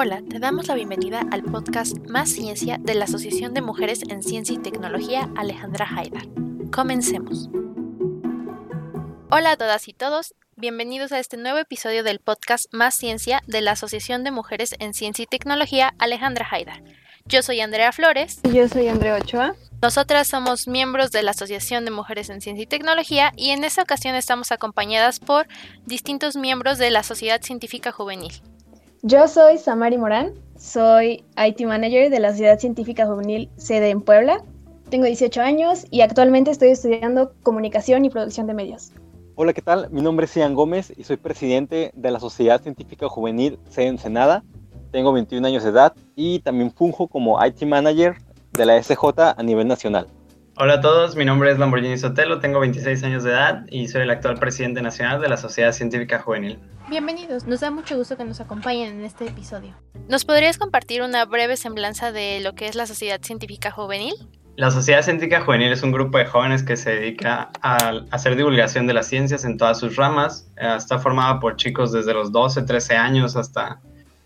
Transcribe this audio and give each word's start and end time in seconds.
Hola, 0.00 0.22
te 0.30 0.38
damos 0.38 0.68
la 0.68 0.76
bienvenida 0.76 1.26
al 1.32 1.42
podcast 1.42 1.98
Más 2.08 2.30
Ciencia 2.30 2.78
de 2.80 2.94
la 2.94 3.06
Asociación 3.06 3.52
de 3.52 3.62
Mujeres 3.62 4.02
en 4.08 4.22
Ciencia 4.22 4.54
y 4.54 4.58
Tecnología 4.58 5.28
Alejandra 5.34 5.88
Haidar. 5.92 6.22
Comencemos. 6.70 7.50
Hola 9.28 9.50
a 9.50 9.56
todas 9.56 9.88
y 9.88 9.94
todos, 9.94 10.36
bienvenidos 10.54 11.10
a 11.10 11.18
este 11.18 11.36
nuevo 11.36 11.58
episodio 11.58 12.04
del 12.04 12.20
podcast 12.20 12.72
Más 12.72 12.94
Ciencia 12.94 13.42
de 13.48 13.60
la 13.60 13.72
Asociación 13.72 14.22
de 14.22 14.30
Mujeres 14.30 14.76
en 14.78 14.94
Ciencia 14.94 15.24
y 15.24 15.26
Tecnología 15.26 15.92
Alejandra 15.98 16.46
Haidar. 16.48 16.80
Yo 17.24 17.42
soy 17.42 17.60
Andrea 17.60 17.90
Flores. 17.90 18.38
Y 18.44 18.52
yo 18.52 18.68
soy 18.68 18.86
Andrea 18.86 19.16
Ochoa. 19.16 19.56
Nosotras 19.82 20.28
somos 20.28 20.68
miembros 20.68 21.10
de 21.10 21.24
la 21.24 21.32
Asociación 21.32 21.84
de 21.84 21.90
Mujeres 21.90 22.30
en 22.30 22.40
Ciencia 22.40 22.62
y 22.62 22.66
Tecnología 22.68 23.32
y 23.34 23.50
en 23.50 23.64
esta 23.64 23.82
ocasión 23.82 24.14
estamos 24.14 24.52
acompañadas 24.52 25.18
por 25.18 25.48
distintos 25.86 26.36
miembros 26.36 26.78
de 26.78 26.92
la 26.92 27.02
Sociedad 27.02 27.42
Científica 27.42 27.90
Juvenil. 27.90 28.40
Yo 29.10 29.26
soy 29.26 29.56
Samari 29.56 29.96
Morán, 29.96 30.34
soy 30.58 31.24
IT 31.34 31.62
Manager 31.64 32.10
de 32.10 32.20
la 32.20 32.32
Sociedad 32.32 32.58
Científica 32.58 33.06
Juvenil 33.06 33.48
sede 33.56 33.88
en 33.88 34.02
Puebla. 34.02 34.44
Tengo 34.90 35.06
18 35.06 35.40
años 35.40 35.86
y 35.90 36.02
actualmente 36.02 36.50
estoy 36.50 36.68
estudiando 36.68 37.32
comunicación 37.42 38.04
y 38.04 38.10
producción 38.10 38.46
de 38.46 38.52
medios. 38.52 38.92
Hola, 39.34 39.54
¿qué 39.54 39.62
tal? 39.62 39.88
Mi 39.92 40.02
nombre 40.02 40.26
es 40.26 40.36
Ian 40.36 40.52
Gómez 40.52 40.92
y 40.94 41.04
soy 41.04 41.16
presidente 41.16 41.90
de 41.94 42.10
la 42.10 42.20
Sociedad 42.20 42.60
Científica 42.60 43.08
Juvenil 43.08 43.58
sede 43.70 43.86
en 43.86 43.96
Senada. 43.96 44.44
Tengo 44.92 45.10
21 45.14 45.46
años 45.46 45.64
de 45.64 45.70
edad 45.70 45.94
y 46.14 46.40
también 46.40 46.70
funjo 46.70 47.08
como 47.08 47.42
IT 47.42 47.62
Manager 47.62 48.18
de 48.52 48.66
la 48.66 48.82
SJ 48.82 49.00
a 49.38 49.42
nivel 49.42 49.68
nacional. 49.68 50.08
Hola 50.60 50.74
a 50.74 50.80
todos, 50.80 51.14
mi 51.14 51.24
nombre 51.24 51.52
es 51.52 51.58
Lamborghini 51.60 51.96
Sotelo, 51.98 52.40
tengo 52.40 52.58
26 52.58 53.04
años 53.04 53.22
de 53.22 53.30
edad 53.30 53.64
y 53.70 53.86
soy 53.86 54.02
el 54.02 54.10
actual 54.10 54.40
presidente 54.40 54.82
nacional 54.82 55.20
de 55.20 55.28
la 55.28 55.36
Sociedad 55.36 55.70
Científica 55.70 56.18
Juvenil. 56.18 56.58
Bienvenidos, 56.90 57.46
nos 57.46 57.60
da 57.60 57.70
mucho 57.70 57.96
gusto 57.96 58.16
que 58.16 58.24
nos 58.24 58.40
acompañen 58.40 58.98
en 58.98 59.04
este 59.04 59.28
episodio. 59.28 59.76
¿Nos 60.08 60.24
podrías 60.24 60.58
compartir 60.58 61.02
una 61.02 61.24
breve 61.26 61.56
semblanza 61.56 62.10
de 62.10 62.40
lo 62.40 62.56
que 62.56 62.66
es 62.66 62.74
la 62.74 62.86
Sociedad 62.86 63.20
Científica 63.22 63.70
Juvenil? 63.70 64.14
La 64.56 64.72
Sociedad 64.72 65.02
Científica 65.02 65.42
Juvenil 65.42 65.70
es 65.70 65.84
un 65.84 65.92
grupo 65.92 66.18
de 66.18 66.26
jóvenes 66.26 66.64
que 66.64 66.76
se 66.76 66.90
dedica 66.90 67.50
a 67.62 68.02
hacer 68.10 68.34
divulgación 68.34 68.88
de 68.88 68.94
las 68.94 69.06
ciencias 69.06 69.44
en 69.44 69.58
todas 69.58 69.78
sus 69.78 69.94
ramas. 69.94 70.50
Eh, 70.56 70.74
está 70.76 70.98
formada 70.98 71.38
por 71.38 71.54
chicos 71.54 71.92
desde 71.92 72.12
los 72.14 72.32
12, 72.32 72.62
13 72.62 72.96
años 72.96 73.36
hasta 73.36 73.80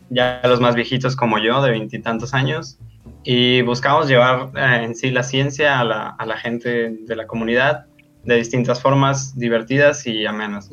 ya 0.09 0.41
los 0.45 0.63
más 0.63 0.77
viejitos 0.77 1.15
como 1.15 1.39
yo, 1.39 1.61
de 1.61 1.73
veintitantos 1.73 2.33
años 2.33 2.79
y 3.25 3.63
buscamos 3.63 4.09
llevar 4.09 4.51
eh, 4.57 4.85
en 4.85 4.95
sí 4.95 5.11
la 5.11 5.23
ciencia 5.23 5.81
a 5.81 5.85
la, 5.85 6.09
a 6.11 6.27
la, 6.27 6.37
gente 6.37 6.91
de 6.91 7.17
la 7.17 7.27
comunidad 7.27 7.87
de 8.25 8.37
distintas 8.37 8.81
formas 8.81 9.37
divertidas 9.37 10.07
y 10.07 10.27
amenas. 10.27 10.71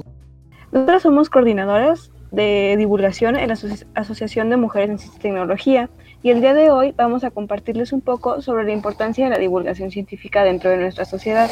Nosotros 0.71 1.01
somos 1.01 1.29
coordinadoras 1.29 2.11
de 2.31 2.75
divulgación 2.77 3.35
en 3.35 3.49
la 3.49 3.57
Asociación 3.95 4.49
de 4.49 4.57
Mujeres 4.57 4.89
en 4.89 4.99
Ciencia 4.99 5.17
y 5.17 5.21
Tecnología 5.21 5.89
y 6.21 6.29
el 6.29 6.41
día 6.41 6.53
de 6.53 6.69
hoy 6.69 6.93
vamos 6.95 7.23
a 7.23 7.31
compartirles 7.31 7.91
un 7.91 8.01
poco 8.01 8.41
sobre 8.41 8.65
la 8.65 8.71
importancia 8.71 9.25
de 9.25 9.31
la 9.31 9.39
divulgación 9.39 9.89
científica 9.89 10.43
dentro 10.43 10.69
de 10.69 10.77
nuestra 10.77 11.05
sociedad. 11.05 11.49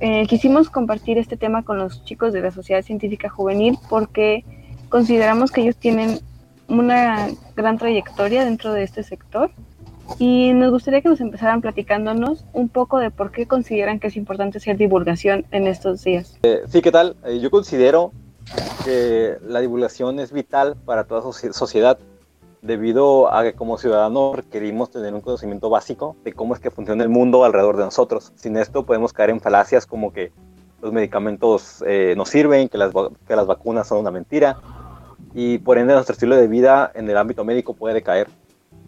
Eh, 0.00 0.26
quisimos 0.26 0.70
compartir 0.70 1.18
este 1.18 1.36
tema 1.36 1.62
con 1.64 1.78
los 1.78 2.04
chicos 2.04 2.32
de 2.32 2.40
la 2.40 2.50
Sociedad 2.50 2.82
Científica 2.82 3.28
Juvenil 3.28 3.78
porque 3.88 4.44
consideramos 4.88 5.50
que 5.50 5.60
ellos 5.60 5.76
tienen 5.76 6.20
una 6.68 7.28
gran 7.56 7.78
trayectoria 7.78 8.44
dentro 8.44 8.72
de 8.72 8.82
este 8.82 9.02
sector 9.02 9.50
y 10.18 10.52
nos 10.52 10.70
gustaría 10.70 11.00
que 11.00 11.08
nos 11.08 11.20
empezaran 11.20 11.60
platicándonos 11.60 12.44
un 12.52 12.68
poco 12.68 12.98
de 12.98 13.10
por 13.10 13.30
qué 13.30 13.46
consideran 13.46 14.00
que 14.00 14.08
es 14.08 14.16
importante 14.16 14.58
hacer 14.58 14.76
divulgación 14.76 15.44
en 15.50 15.66
estos 15.66 16.04
días. 16.04 16.38
Eh, 16.42 16.62
sí, 16.68 16.80
¿qué 16.80 16.90
tal? 16.90 17.16
Eh, 17.24 17.38
yo 17.40 17.50
considero 17.50 18.12
que 18.84 19.36
la 19.46 19.60
divulgación 19.60 20.18
es 20.20 20.32
vital 20.32 20.76
para 20.84 21.04
toda 21.04 21.32
sociedad 21.52 21.98
debido 22.62 23.32
a 23.32 23.42
que 23.44 23.52
como 23.52 23.78
ciudadanos 23.78 24.34
requerimos 24.34 24.90
tener 24.90 25.14
un 25.14 25.20
conocimiento 25.20 25.70
básico 25.70 26.16
de 26.24 26.32
cómo 26.32 26.54
es 26.54 26.60
que 26.60 26.70
funciona 26.70 27.02
el 27.02 27.08
mundo 27.08 27.44
alrededor 27.44 27.76
de 27.76 27.84
nosotros. 27.84 28.32
Sin 28.36 28.56
esto 28.56 28.84
podemos 28.84 29.12
caer 29.12 29.30
en 29.30 29.40
falacias 29.40 29.86
como 29.86 30.12
que 30.12 30.32
los 30.82 30.92
medicamentos 30.92 31.84
eh, 31.86 32.14
no 32.16 32.24
sirven, 32.24 32.68
que 32.68 32.78
las, 32.78 32.92
que 33.26 33.36
las 33.36 33.46
vacunas 33.46 33.86
son 33.88 33.98
una 33.98 34.10
mentira 34.10 34.58
y 35.34 35.58
por 35.58 35.78
ende 35.78 35.94
nuestro 35.94 36.14
estilo 36.14 36.36
de 36.36 36.48
vida 36.48 36.90
en 36.94 37.08
el 37.08 37.16
ámbito 37.16 37.44
médico 37.44 37.74
puede 37.74 37.94
decaer. 37.94 38.28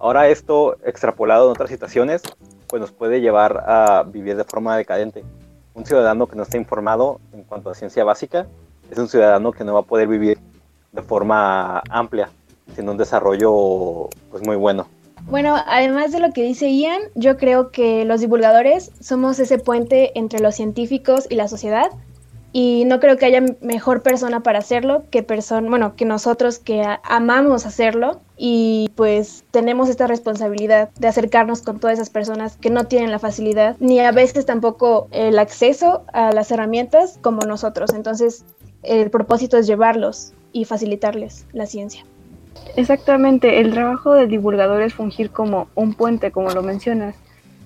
Ahora 0.00 0.28
esto, 0.28 0.78
extrapolado 0.82 1.44
en 1.44 1.50
otras 1.50 1.68
situaciones, 1.68 2.22
pues 2.68 2.80
nos 2.80 2.90
puede 2.90 3.20
llevar 3.20 3.62
a 3.66 4.02
vivir 4.02 4.34
de 4.34 4.44
forma 4.44 4.74
decadente. 4.74 5.22
Un 5.74 5.84
ciudadano 5.84 6.26
que 6.26 6.36
no 6.36 6.42
está 6.42 6.56
informado 6.56 7.20
en 7.34 7.42
cuanto 7.44 7.68
a 7.68 7.74
ciencia 7.74 8.02
básica 8.02 8.46
es 8.90 8.96
un 8.96 9.08
ciudadano 9.08 9.52
que 9.52 9.62
no 9.62 9.74
va 9.74 9.80
a 9.80 9.84
poder 9.84 10.08
vivir 10.08 10.38
de 10.92 11.02
forma 11.02 11.82
amplia, 11.90 12.30
sin 12.74 12.88
un 12.88 12.96
desarrollo 12.96 14.08
pues 14.30 14.42
muy 14.42 14.56
bueno. 14.56 14.86
Bueno, 15.26 15.54
además 15.66 16.12
de 16.12 16.20
lo 16.20 16.32
que 16.32 16.44
dice 16.44 16.74
Ian, 16.74 17.02
yo 17.14 17.36
creo 17.36 17.70
que 17.70 18.06
los 18.06 18.20
divulgadores 18.20 18.92
somos 19.00 19.38
ese 19.38 19.58
puente 19.58 20.18
entre 20.18 20.40
los 20.40 20.54
científicos 20.54 21.26
y 21.28 21.34
la 21.34 21.46
sociedad 21.46 21.90
y 22.52 22.84
no 22.86 22.98
creo 22.98 23.16
que 23.16 23.26
haya 23.26 23.42
mejor 23.60 24.02
persona 24.02 24.40
para 24.40 24.58
hacerlo 24.58 25.04
que 25.10 25.22
persona, 25.22 25.68
bueno, 25.68 25.94
que 25.94 26.04
nosotros 26.04 26.58
que 26.58 26.84
amamos 27.04 27.66
hacerlo 27.66 28.20
y 28.36 28.90
pues 28.96 29.44
tenemos 29.50 29.88
esta 29.88 30.06
responsabilidad 30.06 30.90
de 30.98 31.08
acercarnos 31.08 31.62
con 31.62 31.78
todas 31.78 31.94
esas 31.94 32.10
personas 32.10 32.56
que 32.56 32.70
no 32.70 32.84
tienen 32.84 33.10
la 33.10 33.18
facilidad 33.18 33.76
ni 33.78 34.00
a 34.00 34.10
veces 34.10 34.46
tampoco 34.46 35.08
el 35.12 35.38
acceso 35.38 36.02
a 36.12 36.32
las 36.32 36.50
herramientas 36.50 37.18
como 37.22 37.42
nosotros. 37.42 37.92
Entonces, 37.94 38.44
el 38.82 39.10
propósito 39.10 39.56
es 39.56 39.66
llevarlos 39.66 40.32
y 40.52 40.64
facilitarles 40.64 41.46
la 41.52 41.66
ciencia. 41.66 42.04
Exactamente, 42.76 43.60
el 43.60 43.72
trabajo 43.72 44.14
del 44.14 44.28
divulgador 44.28 44.82
es 44.82 44.94
fungir 44.94 45.30
como 45.30 45.68
un 45.74 45.94
puente, 45.94 46.32
como 46.32 46.50
lo 46.50 46.62
mencionas. 46.62 47.14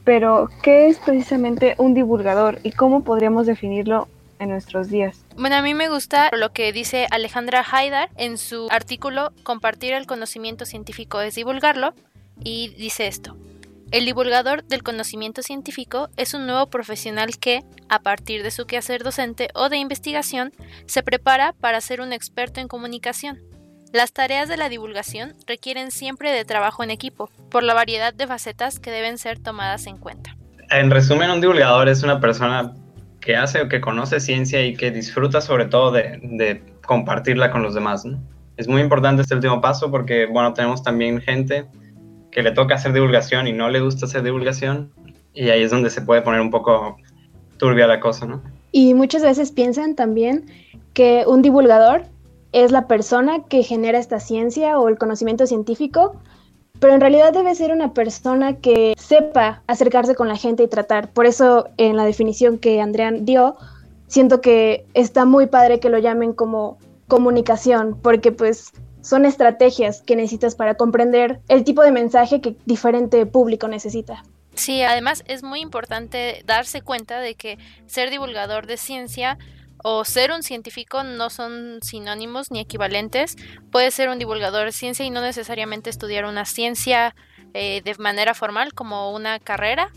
Pero, 0.05 0.51
¿qué 0.63 0.89
es 0.89 0.99
precisamente 0.99 1.75
un 1.79 1.95
divulgador 1.95 2.59
y 2.63 2.73
cómo 2.73 3.05
podríamos 3.05 3.47
definirlo 3.47 4.09
en 4.39 4.51
nuestros 4.51 4.89
días. 4.89 5.25
Bueno, 5.37 5.57
a 5.57 5.63
mí 5.63 5.75
me 5.75 5.89
gusta 5.89 6.31
lo 6.33 6.53
que 6.53 6.73
dice 6.73 7.07
Alejandra 7.11 7.65
Haidar 7.71 8.11
en 8.17 8.39
su 8.39 8.69
artículo 8.71 9.33
Compartir 9.43 9.93
el 9.93 10.07
conocimiento 10.07 10.67
científico 10.67 11.21
es 11.21 11.35
divulgarlo 11.35 11.95
y 12.43 12.69
dice 12.77 13.07
esto. 13.07 13.37
El 13.91 14.07
divulgador 14.07 14.65
del 14.65 14.83
conocimiento 14.83 15.43
científico 15.43 16.09
es 16.17 16.35
un 16.35 16.47
nuevo 16.47 16.67
profesional 16.67 17.39
que, 17.39 17.63
a 17.89 18.01
partir 18.01 18.43
de 18.43 18.51
su 18.51 18.67
quehacer 18.67 19.05
docente 19.05 19.51
o 19.55 19.69
de 19.69 19.77
investigación, 19.77 20.53
se 20.87 21.03
prepara 21.05 21.53
para 21.53 21.81
ser 21.81 22.01
un 22.01 22.13
experto 22.13 22.61
en 22.61 22.67
comunicación. 22.67 23.39
Las 23.93 24.13
tareas 24.13 24.49
de 24.49 24.57
la 24.57 24.69
divulgación 24.69 25.35
requieren 25.47 25.93
siempre 25.93 26.33
de 26.33 26.45
trabajo 26.45 26.83
en 26.83 26.91
equipo, 26.91 27.31
por 27.51 27.63
la 27.63 27.75
variedad 27.75 28.13
de 28.13 28.27
facetas 28.27 28.81
que 28.81 28.91
deben 28.91 29.17
ser 29.17 29.39
tomadas 29.39 29.87
en 29.87 29.99
cuenta. 29.99 30.37
En 30.71 30.91
resumen, 30.91 31.31
un 31.31 31.41
divulgador 31.41 31.89
es 31.89 32.03
una 32.03 32.19
persona 32.19 32.73
que 33.25 33.37
hace 33.37 33.63
o 33.63 33.69
que 33.69 33.81
conoce 33.81 34.21
ciencia 34.21 34.65
y 34.67 34.77
que 34.77 34.91
disfruta 34.91 35.41
sobre 35.41 35.65
todo 35.65 35.91
de, 35.93 36.63
compartirla 36.87 37.51
con 37.51 37.63
los 37.63 37.75
demás. 37.75 38.05
Es 38.59 38.69
muy 38.69 38.83
importante 38.83 39.23
este 39.23 39.35
último 39.35 39.63
paso 39.63 39.91
porque, 39.91 40.27
bueno, 40.27 40.53
tenemos 40.53 40.83
también 40.83 41.23
gente 41.23 41.65
que 42.31 42.43
le 42.43 42.53
toca 42.53 42.75
hacer 42.75 42.93
divulgación 42.93 43.47
y 43.47 43.55
no 43.55 43.71
le 43.71 43.81
gusta 43.81 44.05
hacer 44.05 44.23
divulgación 44.23 44.93
y 45.33 45.49
ahí 45.49 45.63
es 45.63 45.71
donde 45.71 45.89
se 45.89 46.03
puede 46.03 46.21
poner 46.21 46.43
un 46.43 46.51
poco 46.51 46.99
turbia 47.57 47.87
la 47.87 47.99
cosa, 47.99 48.27
¿no? 48.27 48.43
Y 48.73 48.93
muchas 48.93 49.23
veces 49.23 49.53
piensan 49.53 49.95
también 49.95 50.45
que 50.93 51.25
un 51.27 51.41
divulgador 51.41 52.03
es 52.53 52.73
la 52.73 52.87
persona 52.87 53.45
que 53.49 53.63
genera 53.63 53.99
esta 53.99 54.21
ciencia 54.21 54.79
o 54.79 54.89
el 54.89 54.99
conocimiento 54.99 55.47
científico, 55.47 56.21
pero 56.85 56.97
en 56.97 57.01
realidad 57.01 57.33
debe 57.33 57.55
ser 57.55 57.73
una 57.73 57.95
persona 57.95 58.59
que 58.59 58.93
sepa 58.99 59.63
acercarse 59.67 60.15
con 60.15 60.29
la 60.29 60.37
gente 60.37 60.65
y 60.65 60.69
tratar. 60.69 61.11
Por 61.11 61.25
eso 61.25 61.71
en 61.79 61.97
la 61.97 62.05
definición 62.05 62.59
que 62.59 62.83
Andrean 62.83 63.25
dio, 63.25 63.57
siento 64.07 64.43
que 64.43 64.85
está 64.93 65.25
muy 65.25 65.47
padre 65.47 65.81
que 65.81 65.89
lo 65.89 65.97
llamen 65.97 66.35
como 66.35 66.77
comunicación, 67.09 67.99
porque 68.03 68.33
pues 68.33 68.75
son 69.01 69.25
estrategias 69.25 70.03
que 70.03 70.15
necesitas 70.15 70.57
para 70.57 70.75
comprender 70.75 71.41
el 71.49 71.65
tipo 71.65 71.81
de 71.81 71.91
mensaje 71.91 72.43
que 72.43 72.55
diferente 72.67 73.25
público 73.25 73.67
necesita. 73.67 74.23
Sí, 74.55 74.83
además 74.83 75.25
es 75.27 75.43
muy 75.43 75.61
importante 75.61 76.43
darse 76.45 76.83
cuenta 76.83 77.21
de 77.21 77.35
que 77.35 77.57
ser 77.87 78.11
divulgador 78.11 78.67
de 78.67 78.77
ciencia 78.77 79.39
o 79.87 80.03
ser 80.07 80.33
un 80.33 80.43
científico 80.43 81.03
no 81.05 81.29
son 81.29 81.79
sinónimos 81.83 82.51
ni 82.51 82.59
equivalentes. 82.59 83.37
Puede 83.71 83.91
ser 83.91 84.09
un 84.09 84.19
divulgador 84.19 84.65
de 84.65 84.73
ciencia 84.73 85.05
y 85.05 85.11
no 85.11 85.21
necesariamente 85.21 85.91
estudiar 85.91 86.25
una 86.25 86.47
ciencia 86.47 87.15
eh, 87.53 87.83
de 87.85 87.95
manera 87.99 88.33
formal 88.33 88.73
como 88.73 89.13
una 89.13 89.39
carrera. 89.39 89.93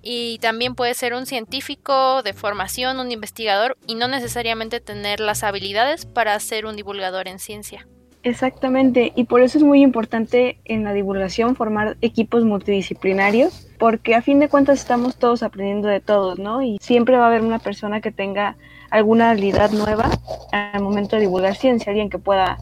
Y 0.00 0.38
también 0.38 0.76
puede 0.76 0.94
ser 0.94 1.12
un 1.12 1.26
científico 1.26 2.22
de 2.22 2.34
formación, 2.34 3.00
un 3.00 3.10
investigador 3.10 3.76
y 3.84 3.96
no 3.96 4.06
necesariamente 4.06 4.78
tener 4.78 5.18
las 5.18 5.42
habilidades 5.42 6.06
para 6.06 6.38
ser 6.38 6.64
un 6.64 6.76
divulgador 6.76 7.26
en 7.26 7.40
ciencia. 7.40 7.88
Exactamente, 8.22 9.12
y 9.16 9.24
por 9.24 9.40
eso 9.40 9.58
es 9.58 9.64
muy 9.64 9.82
importante 9.82 10.60
en 10.64 10.84
la 10.84 10.92
divulgación 10.92 11.56
formar 11.56 11.96
equipos 12.00 12.44
multidisciplinarios, 12.44 13.66
porque 13.80 14.14
a 14.14 14.22
fin 14.22 14.38
de 14.38 14.48
cuentas 14.48 14.78
estamos 14.78 15.16
todos 15.16 15.42
aprendiendo 15.42 15.88
de 15.88 15.98
todos, 15.98 16.38
¿no? 16.38 16.62
Y 16.62 16.78
siempre 16.80 17.16
va 17.16 17.24
a 17.24 17.26
haber 17.26 17.42
una 17.42 17.58
persona 17.58 18.00
que 18.00 18.12
tenga 18.12 18.56
alguna 18.92 19.30
habilidad 19.30 19.70
nueva 19.72 20.10
al 20.52 20.82
momento 20.82 21.16
de 21.16 21.22
divulgar 21.22 21.56
ciencia, 21.56 21.90
alguien 21.90 22.10
que 22.10 22.18
pueda 22.18 22.58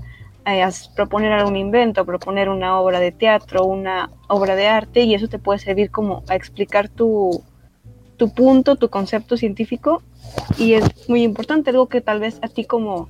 eh, 0.46 0.64
proponer 0.94 1.32
algún 1.32 1.56
invento, 1.56 2.06
proponer 2.06 2.48
una 2.48 2.80
obra 2.80 3.00
de 3.00 3.10
teatro, 3.10 3.64
una 3.64 4.10
obra 4.28 4.54
de 4.54 4.68
arte, 4.68 5.02
y 5.02 5.14
eso 5.14 5.28
te 5.28 5.40
puede 5.40 5.58
servir 5.58 5.90
como 5.90 6.22
a 6.28 6.36
explicar 6.36 6.88
tu, 6.88 7.42
tu 8.16 8.32
punto, 8.32 8.76
tu 8.76 8.88
concepto 8.88 9.36
científico, 9.36 10.02
y 10.56 10.74
es 10.74 11.08
muy 11.08 11.24
importante, 11.24 11.70
algo 11.70 11.88
que 11.88 12.00
tal 12.00 12.20
vez 12.20 12.38
a 12.42 12.48
ti 12.48 12.64
como 12.64 13.08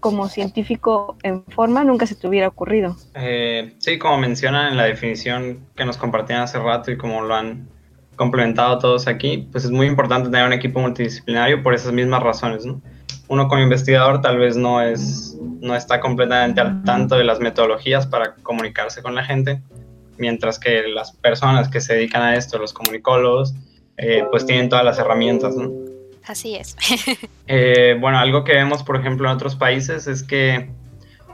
como 0.00 0.28
científico 0.28 1.16
en 1.22 1.46
forma 1.46 1.82
nunca 1.82 2.06
se 2.06 2.14
te 2.14 2.28
hubiera 2.28 2.48
ocurrido. 2.48 2.94
Eh, 3.14 3.72
sí, 3.78 3.98
como 3.98 4.18
mencionan 4.18 4.72
en 4.72 4.76
la 4.76 4.84
definición 4.84 5.60
que 5.74 5.86
nos 5.86 5.96
compartían 5.96 6.42
hace 6.42 6.58
rato 6.58 6.90
y 6.90 6.98
como 6.98 7.22
lo 7.22 7.34
han 7.34 7.70
complementado 8.16 8.78
todos 8.78 9.06
aquí, 9.06 9.48
pues 9.50 9.64
es 9.64 9.70
muy 9.70 9.86
importante 9.86 10.30
tener 10.30 10.46
un 10.46 10.52
equipo 10.52 10.80
multidisciplinario 10.80 11.62
por 11.62 11.74
esas 11.74 11.92
mismas 11.92 12.22
razones, 12.22 12.64
¿no? 12.64 12.80
Uno 13.28 13.48
como 13.48 13.62
investigador 13.62 14.20
tal 14.20 14.38
vez 14.38 14.56
no 14.56 14.82
es 14.82 15.36
no 15.60 15.74
está 15.74 15.98
completamente 16.00 16.60
al 16.60 16.84
tanto 16.84 17.16
de 17.16 17.24
las 17.24 17.40
metodologías 17.40 18.06
para 18.06 18.34
comunicarse 18.36 19.02
con 19.02 19.14
la 19.14 19.24
gente, 19.24 19.62
mientras 20.18 20.58
que 20.58 20.86
las 20.88 21.12
personas 21.12 21.68
que 21.68 21.80
se 21.80 21.94
dedican 21.94 22.22
a 22.22 22.36
esto, 22.36 22.58
los 22.58 22.72
comunicólogos, 22.72 23.54
eh, 23.96 24.24
pues 24.30 24.44
tienen 24.44 24.68
todas 24.68 24.84
las 24.84 24.98
herramientas, 24.98 25.56
¿no? 25.56 25.70
Así 26.26 26.56
es. 26.56 26.76
Eh, 27.46 27.98
bueno, 28.00 28.18
algo 28.18 28.42
que 28.42 28.54
vemos, 28.54 28.82
por 28.82 28.96
ejemplo, 28.96 29.28
en 29.28 29.36
otros 29.36 29.54
países 29.54 30.06
es 30.06 30.22
que 30.22 30.70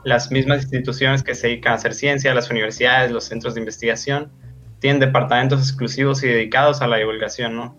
las 0.02 0.32
mismas 0.32 0.62
instituciones 0.62 1.22
que 1.22 1.36
se 1.36 1.46
dedican 1.46 1.74
a 1.74 1.76
hacer 1.76 1.94
ciencia, 1.94 2.34
las 2.34 2.50
universidades, 2.50 3.12
los 3.12 3.24
centros 3.24 3.54
de 3.54 3.60
investigación, 3.60 4.32
tienen 4.80 5.00
departamentos 5.00 5.60
exclusivos 5.60 6.22
y 6.24 6.28
dedicados 6.28 6.82
a 6.82 6.86
la 6.86 6.96
divulgación, 6.96 7.54
¿no? 7.54 7.76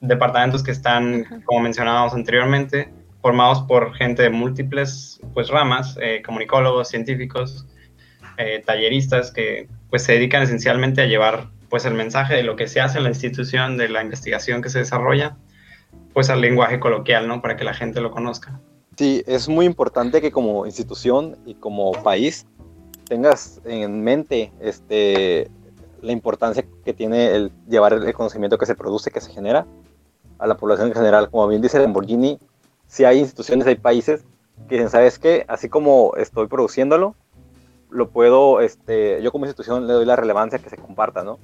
Departamentos 0.00 0.62
que 0.62 0.70
están, 0.70 1.42
como 1.44 1.60
mencionábamos 1.60 2.14
anteriormente, 2.14 2.92
formados 3.22 3.62
por 3.62 3.94
gente 3.94 4.22
de 4.22 4.30
múltiples 4.30 5.20
pues, 5.34 5.48
ramas, 5.48 5.98
eh, 6.00 6.22
comunicólogos, 6.24 6.88
científicos, 6.88 7.66
eh, 8.36 8.62
talleristas, 8.64 9.32
que 9.32 9.68
pues 9.90 10.02
se 10.02 10.12
dedican 10.12 10.42
esencialmente 10.42 11.00
a 11.00 11.06
llevar 11.06 11.48
pues 11.70 11.86
el 11.86 11.94
mensaje 11.94 12.34
de 12.34 12.42
lo 12.42 12.54
que 12.54 12.68
se 12.68 12.80
hace 12.80 12.98
en 12.98 13.04
la 13.04 13.10
institución, 13.10 13.76
de 13.76 13.88
la 13.88 14.02
investigación 14.02 14.62
que 14.62 14.68
se 14.68 14.80
desarrolla, 14.80 15.36
pues 16.12 16.30
al 16.30 16.40
lenguaje 16.40 16.78
coloquial, 16.78 17.26
¿no? 17.26 17.40
Para 17.40 17.56
que 17.56 17.64
la 17.64 17.74
gente 17.74 18.00
lo 18.00 18.10
conozca. 18.10 18.60
Sí, 18.96 19.22
es 19.26 19.48
muy 19.48 19.66
importante 19.66 20.20
que 20.20 20.30
como 20.30 20.64
institución 20.66 21.36
y 21.44 21.54
como 21.54 21.92
país 22.02 22.46
tengas 23.08 23.60
en 23.64 24.02
mente 24.02 24.52
este, 24.60 25.50
la 26.06 26.12
importancia 26.12 26.64
que 26.84 26.94
tiene 26.94 27.34
el 27.34 27.52
llevar 27.68 27.92
el 27.92 28.14
conocimiento 28.14 28.58
que 28.58 28.66
se 28.66 28.74
produce, 28.74 29.10
que 29.10 29.20
se 29.20 29.32
genera 29.32 29.66
a 30.38 30.46
la 30.46 30.56
población 30.56 30.88
en 30.88 30.94
general. 30.94 31.30
Como 31.30 31.48
bien 31.48 31.60
dice 31.60 31.78
Lamborghini, 31.78 32.38
si 32.86 33.04
hay 33.04 33.18
instituciones, 33.18 33.66
hay 33.66 33.74
países 33.74 34.24
que 34.68 34.76
dicen, 34.76 34.90
¿sabes 34.90 35.18
qué? 35.18 35.44
Así 35.48 35.68
como 35.68 36.14
estoy 36.16 36.46
produciéndolo, 36.46 37.14
lo 37.90 38.08
puedo, 38.08 38.60
este, 38.60 39.20
yo 39.22 39.32
como 39.32 39.46
institución 39.46 39.86
le 39.86 39.92
doy 39.92 40.04
la 40.04 40.16
relevancia 40.16 40.58
que 40.58 40.70
se 40.70 40.76
comparta, 40.76 41.24
¿no? 41.24 41.38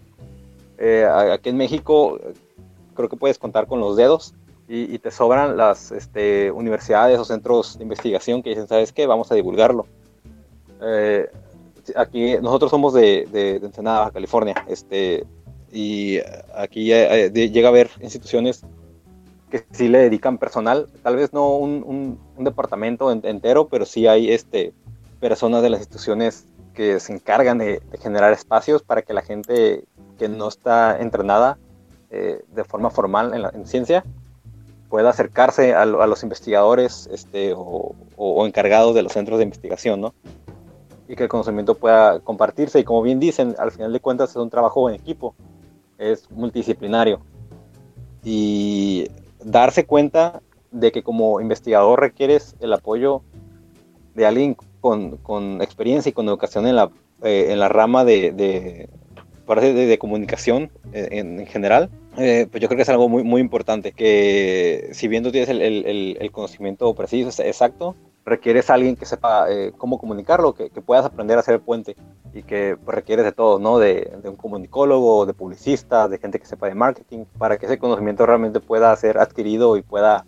Eh, 0.78 1.04
aquí 1.04 1.50
en 1.50 1.56
México 1.56 2.18
creo 2.94 3.08
que 3.08 3.16
puedes 3.16 3.38
contar 3.38 3.66
con 3.66 3.80
los 3.80 3.96
dedos 3.96 4.34
y, 4.68 4.98
te 5.00 5.10
sobran 5.10 5.56
las 5.56 5.92
este, 5.92 6.50
universidades 6.50 7.18
o 7.18 7.24
centros 7.24 7.76
de 7.76 7.82
investigación 7.82 8.42
que 8.42 8.50
dicen, 8.50 8.66
¿sabes 8.66 8.92
qué? 8.92 9.06
Vamos 9.06 9.30
a 9.30 9.34
divulgarlo. 9.34 9.86
Eh, 10.80 11.30
aquí 11.96 12.36
nosotros 12.40 12.70
somos 12.70 12.92
de, 12.92 13.28
de, 13.32 13.60
California, 14.12 14.54
este, 14.68 15.24
y 15.72 16.18
aquí 16.54 16.86
llega 16.86 17.68
a 17.68 17.70
haber 17.70 17.90
instituciones 18.00 18.64
que 19.50 19.64
sí 19.70 19.88
le 19.88 19.98
dedican 19.98 20.38
personal, 20.38 20.88
tal 21.02 21.16
vez 21.16 21.32
no 21.32 21.56
un, 21.56 22.18
departamento 22.38 23.12
entero, 23.12 23.68
pero 23.68 23.84
sí 23.84 24.06
hay 24.06 24.30
este, 24.30 24.72
personas 25.20 25.62
de 25.62 25.70
las 25.70 25.80
instituciones 25.80 26.46
que 26.74 26.98
se 27.00 27.12
encargan 27.12 27.58
de, 27.58 27.82
generar 28.00 28.32
espacios 28.32 28.82
para 28.82 29.02
que 29.02 29.12
la 29.12 29.22
gente 29.22 29.84
que 30.18 30.28
no 30.28 30.48
está 30.48 30.98
entrenada 31.00 31.58
eh, 32.10 32.42
de 32.54 32.64
forma 32.64 32.90
formal 32.90 33.34
en, 33.34 33.42
la, 33.42 33.50
en 33.50 33.66
ciencia 33.66 34.04
pueda 34.92 35.08
acercarse 35.08 35.74
a, 35.74 35.86
los 35.86 36.22
investigadores 36.22 37.08
este, 37.10 37.54
o, 37.56 37.94
encargados 38.46 38.94
de 38.94 39.02
los 39.02 39.12
centros 39.12 39.38
de 39.38 39.44
investigación, 39.44 40.02
¿no? 40.02 40.12
Y 41.08 41.16
que 41.16 41.24
el 41.24 41.28
conocimiento 41.28 41.74
pueda 41.74 42.20
compartirse. 42.20 42.80
Y 42.80 42.84
como 42.84 43.02
bien 43.02 43.20
dicen, 43.20 43.54
al 43.58 43.70
final 43.70 43.92
de 43.92 44.00
cuentas 44.00 44.30
es 44.30 44.36
un 44.36 44.50
trabajo 44.50 44.88
en 44.88 44.94
equipo, 44.94 45.34
es 45.98 46.30
multidisciplinario. 46.30 47.20
Y 48.24 49.08
darse 49.44 49.84
cuenta 49.84 50.40
de 50.70 50.92
que 50.92 51.02
como 51.02 51.40
investigador 51.40 52.00
requieres 52.00 52.56
el 52.60 52.72
apoyo 52.72 53.22
de 54.14 54.26
alguien 54.26 54.56
con, 54.80 55.16
con 55.18 55.60
experiencia 55.62 56.10
y 56.10 56.12
con 56.12 56.28
educación 56.28 56.66
en 56.66 56.76
la, 56.76 56.90
eh, 57.22 57.48
en 57.50 57.58
la 57.58 57.68
rama 57.68 58.04
de, 58.04 58.32
de, 58.32 58.88
de 59.72 59.98
comunicación 59.98 60.70
eh, 60.92 61.08
en, 61.12 61.40
en 61.40 61.46
general, 61.46 61.90
eh, 62.16 62.46
pues 62.50 62.60
yo 62.60 62.68
creo 62.68 62.76
que 62.76 62.82
es 62.82 62.88
algo 62.88 63.08
muy, 63.08 63.22
muy 63.22 63.40
importante, 63.40 63.92
que 63.92 64.90
si 64.92 65.08
bien 65.08 65.22
tú 65.22 65.30
tienes 65.30 65.48
el, 65.48 65.62
el, 65.62 66.16
el 66.20 66.30
conocimiento 66.30 66.92
preciso, 66.94 67.42
exacto, 67.42 67.94
requieres 68.24 68.70
a 68.70 68.74
alguien 68.74 68.96
que 68.96 69.06
sepa 69.06 69.50
eh, 69.50 69.72
cómo 69.76 69.98
comunicarlo, 69.98 70.54
que, 70.54 70.70
que, 70.70 70.80
puedas 70.80 71.04
aprender 71.04 71.36
a 71.36 71.40
hacer 71.40 71.54
el 71.54 71.60
puente 71.60 71.96
y 72.32 72.42
que 72.42 72.76
pues, 72.82 72.94
requieres 72.94 73.24
de 73.24 73.32
todo, 73.32 73.58
¿no? 73.58 73.78
De, 73.78 74.12
de, 74.22 74.28
un 74.28 74.36
comunicólogo, 74.36 75.26
de 75.26 75.34
publicista, 75.34 76.08
de 76.08 76.18
gente 76.18 76.38
que 76.38 76.46
sepa 76.46 76.68
de 76.68 76.74
marketing, 76.74 77.24
para 77.38 77.58
que 77.58 77.66
ese 77.66 77.78
conocimiento 77.78 78.24
realmente 78.26 78.60
pueda 78.60 78.94
ser 78.96 79.18
adquirido 79.18 79.76
y 79.76 79.82
pueda 79.82 80.24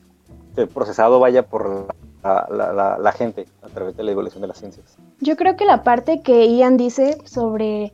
ser 0.54 0.68
procesado, 0.68 1.20
vaya, 1.20 1.46
por 1.46 1.88
la, 2.22 2.48
la, 2.50 2.98
la 2.98 3.12
gente 3.12 3.46
a 3.62 3.68
través 3.68 3.96
de 3.96 4.02
la 4.02 4.10
evolución 4.10 4.40
de 4.40 4.48
las 4.48 4.58
ciencias. 4.58 4.96
Yo 5.20 5.36
creo 5.36 5.56
que 5.56 5.64
la 5.64 5.82
parte 5.82 6.22
que 6.22 6.56
Ian 6.56 6.76
dice 6.76 7.18
sobre 7.24 7.92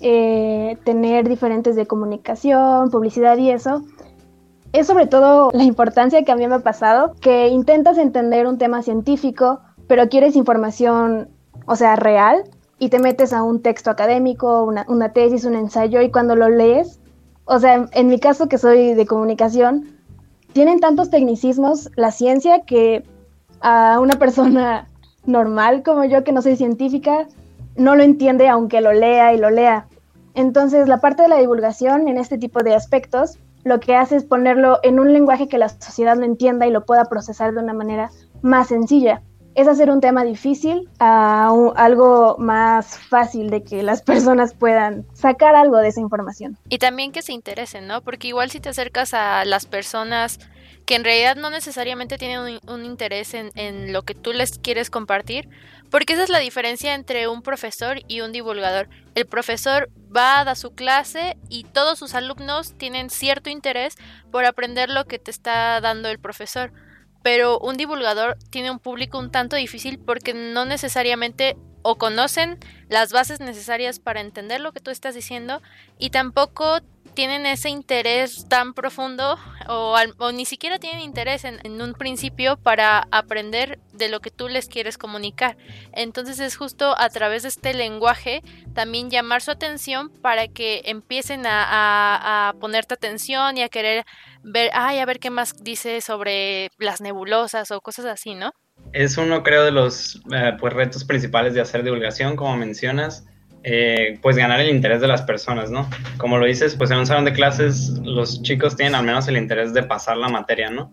eh, 0.00 0.76
tener 0.84 1.26
diferentes 1.26 1.74
de 1.74 1.86
comunicación, 1.86 2.90
publicidad 2.90 3.38
y 3.38 3.50
eso, 3.50 3.82
es 4.76 4.86
sobre 4.86 5.06
todo 5.06 5.50
la 5.54 5.64
importancia 5.64 6.22
que 6.22 6.32
a 6.32 6.36
mí 6.36 6.46
me 6.46 6.56
ha 6.56 6.58
pasado, 6.60 7.14
que 7.20 7.48
intentas 7.48 7.96
entender 7.96 8.46
un 8.46 8.58
tema 8.58 8.82
científico, 8.82 9.60
pero 9.86 10.08
quieres 10.10 10.36
información, 10.36 11.30
o 11.64 11.76
sea, 11.76 11.96
real, 11.96 12.44
y 12.78 12.90
te 12.90 12.98
metes 12.98 13.32
a 13.32 13.42
un 13.42 13.62
texto 13.62 13.90
académico, 13.90 14.64
una, 14.64 15.12
tesis, 15.14 15.46
un 15.46 15.54
ensayo, 15.54 16.02
y 16.02 16.10
cuando 16.10 16.36
lo 16.36 16.50
lees, 16.50 17.00
o 17.46 17.58
sea, 17.58 17.88
en, 17.90 18.08
mi 18.08 18.20
caso 18.20 18.48
que 18.48 18.58
soy 18.58 18.92
de 18.92 19.06
comunicación, 19.06 19.96
tienen 20.52 20.78
tantos 20.80 21.08
tecnicismos 21.08 21.90
la 21.96 22.10
ciencia 22.10 22.60
que 22.60 23.02
a 23.62 23.98
una 23.98 24.18
persona 24.18 24.88
normal 25.24 25.82
como 25.84 26.04
yo, 26.04 26.22
que 26.22 26.32
no 26.32 26.42
soy 26.42 26.56
científica, 26.56 27.26
no 27.76 27.96
lo 27.96 28.02
entiende 28.02 28.48
aunque 28.48 28.82
lo 28.82 28.92
lea 28.92 29.32
y 29.32 29.38
lo 29.38 29.48
lea. 29.48 29.86
Entonces, 30.34 30.86
la 30.86 31.00
parte 31.00 31.22
de 31.22 31.28
la 31.28 31.38
divulgación 31.38 32.08
en 32.08 32.18
este 32.18 32.36
tipo 32.36 32.62
de 32.62 32.74
aspectos 32.74 33.38
lo 33.66 33.80
que 33.80 33.96
hace 33.96 34.14
es 34.14 34.22
ponerlo 34.22 34.78
en 34.84 35.00
un 35.00 35.12
lenguaje 35.12 35.48
que 35.48 35.58
la 35.58 35.68
sociedad 35.68 36.16
lo 36.16 36.24
entienda 36.24 36.68
y 36.68 36.70
lo 36.70 36.86
pueda 36.86 37.06
procesar 37.06 37.52
de 37.52 37.60
una 37.60 37.72
manera 37.72 38.12
más 38.40 38.68
sencilla. 38.68 39.22
Es 39.56 39.66
hacer 39.66 39.90
un 39.90 40.00
tema 40.00 40.22
difícil 40.22 40.88
a 41.00 41.50
algo 41.74 42.36
más 42.38 42.96
fácil 42.96 43.50
de 43.50 43.64
que 43.64 43.82
las 43.82 44.02
personas 44.02 44.54
puedan 44.54 45.04
sacar 45.14 45.56
algo 45.56 45.78
de 45.78 45.88
esa 45.88 46.00
información. 46.00 46.56
Y 46.68 46.78
también 46.78 47.10
que 47.10 47.22
se 47.22 47.32
interesen, 47.32 47.88
¿no? 47.88 48.02
Porque 48.02 48.28
igual 48.28 48.50
si 48.50 48.60
te 48.60 48.68
acercas 48.68 49.14
a 49.14 49.44
las 49.44 49.66
personas 49.66 50.38
que 50.84 50.94
en 50.94 51.02
realidad 51.02 51.34
no 51.34 51.50
necesariamente 51.50 52.18
tienen 52.18 52.60
un, 52.68 52.84
interés 52.84 53.34
en, 53.34 53.50
en, 53.56 53.92
lo 53.92 54.02
que 54.02 54.14
tú 54.14 54.32
les 54.32 54.58
quieres 54.58 54.90
compartir, 54.90 55.48
porque 55.90 56.14
esa 56.14 56.24
es 56.24 56.30
la 56.30 56.38
diferencia 56.38 56.94
entre 56.94 57.28
un 57.28 57.42
profesor 57.42 58.00
y 58.08 58.20
un 58.20 58.32
divulgador. 58.32 58.88
El 59.14 59.26
profesor 59.26 59.90
va 60.14 60.40
a 60.40 60.44
dar 60.44 60.56
su 60.56 60.74
clase 60.74 61.36
y 61.48 61.64
todos 61.64 61.98
sus 61.98 62.14
alumnos 62.14 62.76
tienen 62.76 63.10
cierto 63.10 63.50
interés 63.50 63.94
por 64.30 64.44
aprender 64.44 64.90
lo 64.90 65.06
que 65.06 65.18
te 65.18 65.30
está 65.30 65.80
dando 65.80 66.08
el 66.08 66.18
profesor. 66.18 66.72
Pero 67.22 67.58
un 67.58 67.76
divulgador 67.76 68.36
tiene 68.50 68.70
un 68.70 68.78
público 68.78 69.18
un 69.18 69.30
tanto 69.30 69.56
difícil 69.56 69.98
porque 69.98 70.34
no 70.34 70.64
necesariamente 70.64 71.56
o 71.82 71.98
conocen 71.98 72.58
las 72.88 73.12
bases 73.12 73.40
necesarias 73.40 74.00
para 74.00 74.20
entender 74.20 74.60
lo 74.60 74.72
que 74.72 74.80
tú 74.80 74.90
estás 74.90 75.14
diciendo 75.14 75.62
y 75.98 76.10
tampoco 76.10 76.80
tienen 77.16 77.46
ese 77.46 77.70
interés 77.70 78.46
tan 78.48 78.74
profundo 78.74 79.36
o, 79.66 79.96
ni 80.32 80.44
siquiera 80.44 80.78
tienen 80.78 81.00
interés 81.00 81.44
en, 81.44 81.82
un 81.82 81.94
principio 81.94 82.56
para 82.56 83.08
aprender 83.10 83.80
de 83.92 84.08
lo 84.08 84.20
que 84.20 84.30
tú 84.30 84.48
les 84.48 84.68
quieres 84.68 84.98
comunicar. 84.98 85.56
Entonces 85.92 86.38
es 86.38 86.56
justo 86.56 86.94
a 86.96 87.08
través 87.08 87.42
de 87.42 87.48
este 87.48 87.74
lenguaje 87.74 88.42
también 88.74 89.10
llamar 89.10 89.42
su 89.42 89.50
atención 89.50 90.10
para 90.10 90.46
que 90.46 90.82
empiecen 90.84 91.42
a 91.46 92.54
ponerte 92.60 92.94
atención 92.94 93.56
y 93.56 93.62
a 93.62 93.68
querer 93.68 94.04
ver, 94.44 94.70
ay, 94.74 95.00
a 95.00 95.06
ver 95.06 95.18
qué 95.18 95.30
más 95.30 95.64
dice 95.64 96.00
sobre 96.00 96.70
las 96.78 97.00
nebulosas 97.00 97.70
o 97.72 97.80
cosas 97.80 98.06
así, 98.06 98.34
¿no? 98.34 98.52
Es 98.92 99.16
uno, 99.18 99.42
creo, 99.42 99.64
de 99.64 99.72
los 99.72 100.16
eh, 100.32 100.52
pues, 100.60 100.72
retos 100.72 101.04
principales 101.04 101.54
de 101.54 101.60
hacer 101.60 101.82
divulgación, 101.82 102.36
como 102.36 102.56
mencionas, 102.56 103.24
eh, 103.68 104.16
pues 104.22 104.36
ganar 104.36 104.60
el 104.60 104.70
interés 104.70 105.00
de 105.00 105.08
las 105.08 105.22
personas, 105.22 105.72
¿no? 105.72 105.90
Como 106.18 106.38
lo 106.38 106.46
dices, 106.46 106.76
pues 106.76 106.92
en 106.92 106.98
un 106.98 107.06
salón 107.06 107.24
de 107.24 107.32
clases 107.32 107.98
los 108.04 108.40
chicos 108.42 108.76
tienen 108.76 108.94
al 108.94 109.04
menos 109.04 109.26
el 109.26 109.36
interés 109.36 109.74
de 109.74 109.82
pasar 109.82 110.18
la 110.18 110.28
materia, 110.28 110.70
¿no? 110.70 110.92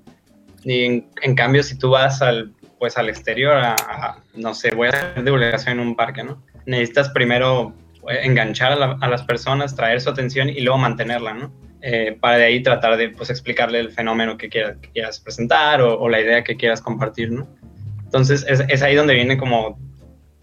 Y 0.64 1.06
en, 1.22 1.36
cambio, 1.36 1.62
si 1.62 1.78
tú 1.78 1.92
vas 1.92 2.24
al, 2.24 2.52
pues 2.80 2.98
al 2.98 3.10
exterior, 3.10 3.58
a, 3.58 4.18
no 4.34 4.56
sé, 4.56 4.74
voy 4.74 4.88
a 4.88 4.90
hacer 4.90 5.24
divulgación 5.24 5.80
en 5.80 5.88
un 5.88 5.96
parque, 5.96 6.24
¿no? 6.24 6.44
Necesitas 6.66 7.10
primero 7.10 7.76
eh, 8.10 8.22
enganchar 8.24 8.72
a, 8.72 9.08
las 9.08 9.22
personas, 9.22 9.76
traer 9.76 10.02
su 10.02 10.10
atención 10.10 10.50
y 10.50 10.62
luego 10.62 10.80
mantenerla, 10.80 11.36
¿no? 11.36 11.54
Eh, 11.84 12.18
para 12.20 12.38
de 12.38 12.46
ahí 12.46 12.64
tratar 12.64 12.98
de 12.98 13.10
pues, 13.10 13.30
explicarle 13.30 13.82
el 13.82 13.92
fenómeno 13.92 14.36
que 14.36 14.50
quieras, 14.50 15.20
presentar 15.20 15.80
o, 15.80 16.10
la 16.10 16.20
idea 16.20 16.44
que 16.44 16.58
quieras 16.58 16.82
compartir, 16.82 17.32
¿no? 17.32 17.48
Entonces 18.04 18.44
es, 18.50 18.64
es, 18.68 18.82
ahí 18.82 18.96
donde 18.96 19.14
viene 19.14 19.38
como 19.38 19.78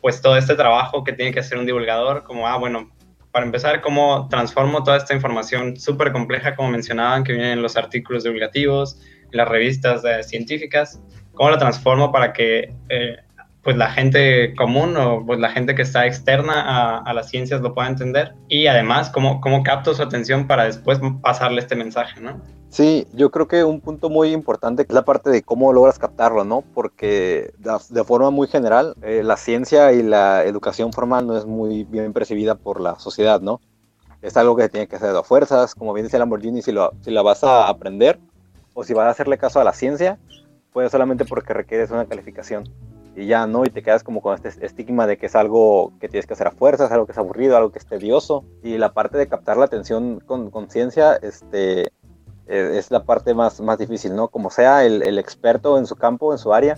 pues 0.01 0.21
todo 0.21 0.37
este 0.37 0.55
trabajo 0.55 1.05
que 1.05 1.13
tiene 1.13 1.33
que 1.33 1.41
hacer 1.41 1.59
un 1.59 1.67
divulgador, 1.67 2.25
como, 2.25 2.47
ah, 2.47 2.57
bueno, 2.57 2.91
para 3.33 3.47
empezar, 3.47 3.81
cómo 3.81 4.29
transformo 4.29 4.83
toda 4.83 4.97
esta 4.97 5.15
información 5.15 5.77
súper 5.77 6.13
compleja, 6.13 6.57
como 6.57 6.71
mencionaban, 6.71 7.23
que 7.23 7.33
vienen 7.33 7.53
en 7.53 7.63
los 7.63 7.77
artículos 7.77 8.25
divulgativos, 8.25 9.01
en 9.31 9.37
las 9.37 9.49
revistas 9.49 10.03
científicas, 10.27 11.01
cómo 11.35 11.51
la 11.51 11.59
transformo 11.59 12.11
para 12.11 12.33
que 12.33 12.75
eh, 12.89 13.17
pues 13.63 13.77
la 13.77 13.91
gente 13.91 14.55
común 14.55 14.97
o 14.97 15.25
pues 15.25 15.39
la 15.39 15.51
gente 15.51 15.75
que 15.75 15.83
está 15.83 16.07
externa 16.07 16.99
a, 16.99 17.13
las 17.13 17.29
ciencias 17.29 17.61
lo 17.61 17.75
pueda 17.75 17.89
entender 17.89 18.35
y 18.49 18.67
además 18.67 19.11
cómo, 19.11 19.41
cómo 19.41 19.63
capto 19.63 19.95
su 19.95 20.03
atención 20.03 20.47
para 20.47 20.65
después 20.65 20.99
pasarle 21.21 21.61
este 21.61 21.77
mensaje, 21.77 22.21
¿no? 22.21 22.41
Sí, 22.71 23.07
yo 23.13 23.31
creo 23.33 23.49
que 23.49 23.65
un 23.65 23.81
punto 23.81 24.09
muy 24.09 24.33
importante 24.33 24.83
es 24.83 24.95
la 24.95 25.05
parte 25.05 25.29
de 25.29 25.43
cómo 25.43 25.73
logras 25.73 25.99
captarlo, 25.99 26.45
¿no? 26.45 26.63
Porque 26.73 27.53
de, 27.59 28.05
forma 28.05 28.31
muy 28.31 28.47
general, 28.47 28.95
eh, 29.03 29.23
la 29.25 29.37
ciencia 29.37 29.93
y 29.93 30.05
la 30.05 30.45
educación 30.45 30.93
formal 30.93 31.27
no 31.27 31.37
es 31.37 31.45
muy 31.45 31.83
bien 31.85 32.13
percibida 32.13 32.55
por 32.55 32.81
la 32.81 32.99
sociedad, 33.01 33.41
¿no? 33.41 33.61
Es 34.23 34.37
algo 34.37 34.55
que 34.55 34.69
tiene 34.69 34.87
que 34.87 34.97
hacer 34.97 35.17
a 35.17 35.23
fuerzas, 35.25 35.75
como 35.75 35.93
bien 35.93 36.07
dice 36.07 36.19
Lamborghini, 36.19 36.63
si, 36.63 36.71
lo, 36.71 36.93
si 37.01 37.11
la 37.11 37.23
vas 37.23 37.43
a 37.43 37.69
aprender 37.69 38.21
o 38.73 38.85
si 38.85 38.95
vas 38.95 39.07
a 39.07 39.11
hacerle 39.11 39.37
caso 39.37 39.61
a 39.61 39.65
la 39.65 39.73
ciencia, 39.73 40.19
pues 40.73 40.93
solamente 40.93 41.25
porque 41.25 41.53
requieres 41.53 41.91
una 41.91 42.07
calificación 42.07 42.69
y 43.17 43.27
ya, 43.27 43.47
¿no? 43.47 43.65
Y 43.65 43.71
te 43.71 43.83
quedas 43.83 44.05
como 44.05 44.21
con 44.21 44.35
este 44.35 44.65
estigma 44.65 45.07
de 45.07 45.19
que 45.19 45.27
es 45.27 45.35
algo 45.35 45.93
que 46.01 46.09
tienes 46.09 46.27
que 46.27 46.35
hacer 46.35 46.47
a 46.47 46.53
fuerzas, 46.53 46.93
algo 46.93 47.07
que 47.07 47.13
es 47.13 47.19
aburrido, 47.19 47.57
algo 47.57 47.73
que 47.73 47.79
es 47.79 47.87
tedioso. 47.87 48.45
Y 48.63 48.79
la 48.79 48.93
parte 48.93 49.19
de 49.19 49.27
captar 49.27 49.57
la 49.57 49.65
atención 49.65 50.21
con 50.21 50.51
conciencia, 50.51 51.17
este, 51.17 51.93
e, 52.47 52.79
es 52.79 52.91
la 52.91 53.05
parte 53.05 53.35
más, 53.35 53.61
más 53.61 53.79
difícil, 53.79 54.15
¿no? 54.15 54.29
Como 54.29 54.51
sea 54.51 54.85
el, 54.85 55.19
experto 55.19 55.79
en 55.79 55.87
su 55.87 55.97
campo, 55.97 56.33
en 56.33 56.39
su 56.39 56.53
área, 56.53 56.77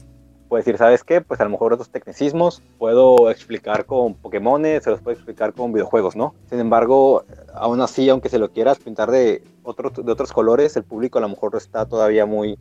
puede 0.49 0.63
decir, 0.63 0.79
¿sabes 0.79 1.05
qué? 1.05 1.21
Pues 1.21 1.41
a 1.41 1.45
lo 1.45 1.51
mejor 1.51 1.73
otros 1.73 1.91
tecnicismos 1.91 2.63
puedo 2.79 3.31
explicar 3.31 3.87
con 3.87 4.15
Pokémon, 4.15 4.63
se 4.63 4.91
los 4.91 5.01
puedo 5.01 5.17
explicar 5.17 5.53
con 5.55 5.73
videojuegos, 5.73 6.17
¿no? 6.17 6.35
Sin 6.51 6.61
embargo, 6.61 7.25
aún 7.55 7.81
así, 7.81 8.09
aunque 8.09 8.29
se 8.29 8.39
lo 8.39 8.51
quieras 8.51 8.79
pintar 8.79 9.11
de, 9.11 9.43
otros 9.63 9.93
de 10.05 10.13
otros 10.13 10.33
colores, 10.33 10.77
el 10.77 10.85
público 10.85 11.19
a 11.19 11.23
lo 11.23 11.31
mejor 11.31 11.57
está 11.57 11.87
todavía 11.87 12.27
muy, 12.27 12.59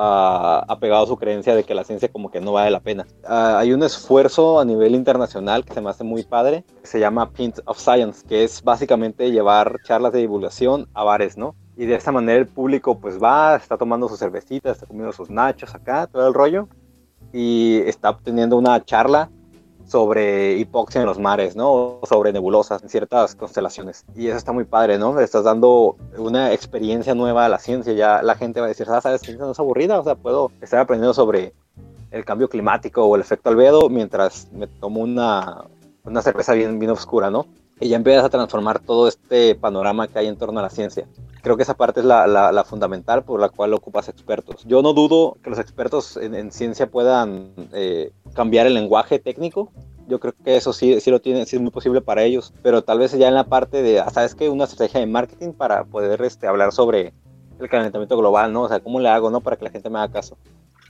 ha 0.00 0.78
pegado 0.80 1.06
su 1.06 1.16
creencia 1.16 1.56
de 1.56 1.64
que 1.64 1.74
la 1.74 1.82
ciencia 1.82 2.08
como 2.08 2.30
que 2.30 2.40
no 2.40 2.52
vale 2.52 2.70
la 2.70 2.80
pena. 2.80 3.06
Ah, 3.24 3.58
hay 3.58 3.72
un 3.72 3.82
esfuerzo 3.82 4.60
a 4.60 4.64
nivel 4.64 4.94
internacional 4.94 5.64
que 5.64 5.74
se 5.74 5.80
me 5.80 5.90
hace 5.90 6.04
muy 6.04 6.22
padre, 6.22 6.64
se 6.82 7.00
llama 7.00 7.30
Pint 7.30 7.58
of 7.64 7.78
Science, 7.78 8.24
que 8.26 8.44
es 8.44 8.62
básicamente 8.62 9.30
llevar 9.30 9.76
charlas 9.84 10.12
de 10.12 10.20
divulgación 10.20 10.88
a 10.94 11.02
bares, 11.02 11.36
¿no? 11.36 11.56
Y 11.76 11.86
de 11.86 11.96
esta 11.96 12.12
manera 12.12 12.38
el 12.38 12.46
público 12.46 12.98
pues 12.98 13.22
va, 13.22 13.56
está 13.56 13.76
tomando 13.76 14.08
sus 14.08 14.18
cervecitas, 14.18 14.76
está 14.76 14.86
comiendo 14.86 15.12
sus 15.12 15.30
nachos 15.30 15.74
acá, 15.74 16.06
todo 16.06 16.28
el 16.28 16.34
rollo, 16.34 16.68
y 17.32 17.78
está 17.86 18.10
obteniendo 18.10 18.56
una 18.56 18.84
charla 18.84 19.30
sobre 19.88 20.58
hipoxia 20.58 21.00
en 21.00 21.06
los 21.06 21.18
mares, 21.18 21.56
¿no? 21.56 22.00
Sobre 22.08 22.32
nebulosas 22.32 22.82
en 22.82 22.88
ciertas 22.88 23.34
constelaciones. 23.34 24.04
Y 24.14 24.28
eso 24.28 24.36
está 24.36 24.52
muy 24.52 24.64
padre, 24.64 24.98
¿no? 24.98 25.16
Le 25.16 25.24
estás 25.24 25.44
dando 25.44 25.96
una 26.16 26.52
experiencia 26.52 27.14
nueva 27.14 27.46
a 27.46 27.48
la 27.48 27.58
ciencia. 27.58 27.92
Ya 27.94 28.22
la 28.22 28.34
gente 28.34 28.60
va 28.60 28.66
a 28.66 28.68
decir, 28.68 28.86
ah, 28.90 29.00
¿sabes? 29.00 29.22
Ciencia 29.22 29.44
no 29.44 29.52
es 29.52 29.58
aburrida. 29.58 29.98
O 29.98 30.04
sea, 30.04 30.14
puedo 30.14 30.52
estar 30.60 30.80
aprendiendo 30.80 31.14
sobre 31.14 31.54
el 32.10 32.24
cambio 32.24 32.48
climático 32.48 33.04
o 33.04 33.14
el 33.16 33.22
efecto 33.22 33.48
albedo 33.48 33.88
mientras 33.88 34.50
me 34.52 34.66
tomo 34.66 35.00
una, 35.00 35.64
una 36.04 36.22
cerveza 36.22 36.52
bien, 36.52 36.78
bien 36.78 36.90
oscura, 36.90 37.30
¿no? 37.30 37.46
Y 37.80 37.88
ya 37.88 37.96
empiezas 37.96 38.24
a 38.24 38.28
transformar 38.28 38.80
todo 38.80 39.08
este 39.08 39.54
panorama 39.54 40.08
que 40.08 40.18
hay 40.18 40.26
en 40.26 40.36
torno 40.36 40.58
a 40.60 40.62
la 40.62 40.70
ciencia. 40.70 41.06
Creo 41.42 41.56
que 41.56 41.62
esa 41.62 41.74
parte 41.74 42.00
es 42.00 42.06
la, 42.06 42.26
la, 42.26 42.64
fundamental 42.64 43.24
por 43.24 43.40
la 43.40 43.48
cual 43.48 43.74
ocupas 43.74 44.08
expertos. 44.08 44.64
Yo 44.64 44.82
no 44.82 44.92
dudo 44.92 45.36
que 45.42 45.50
los 45.50 45.58
expertos 45.58 46.16
en, 46.16 46.50
ciencia 46.52 46.90
puedan 46.90 47.52
eh, 47.72 48.12
cambiar 48.34 48.66
el 48.66 48.74
lenguaje 48.74 49.18
técnico. 49.18 49.70
Yo 50.08 50.18
creo 50.20 50.34
que 50.44 50.56
eso 50.56 50.72
sí, 50.72 51.00
sí 51.00 51.10
lo 51.10 51.20
tiene, 51.20 51.44
sí 51.46 51.56
es 51.56 51.62
muy 51.62 51.70
posible 51.70 52.00
para 52.00 52.22
ellos, 52.22 52.52
pero 52.62 52.82
tal 52.82 52.98
vez 52.98 53.12
ya 53.12 53.28
en 53.28 53.34
la 53.34 53.44
parte 53.44 53.82
de, 53.82 54.00
ah, 54.00 54.10
¿sabes 54.10 54.34
qué? 54.34 54.48
Una 54.48 54.64
estrategia 54.64 55.00
de 55.00 55.06
marketing 55.06 55.52
para 55.52 55.84
poder 55.84 56.22
este, 56.22 56.46
hablar 56.46 56.72
sobre 56.72 57.12
el 57.60 57.68
calentamiento 57.68 58.16
global, 58.16 58.52
¿no? 58.52 58.62
O 58.62 58.68
sea, 58.68 58.80
¿cómo 58.80 59.00
le 59.00 59.08
hago, 59.08 59.30
no? 59.30 59.40
Para 59.40 59.56
que 59.56 59.64
la 59.64 59.70
gente 59.70 59.90
me 59.90 59.98
haga 59.98 60.12
caso. 60.12 60.38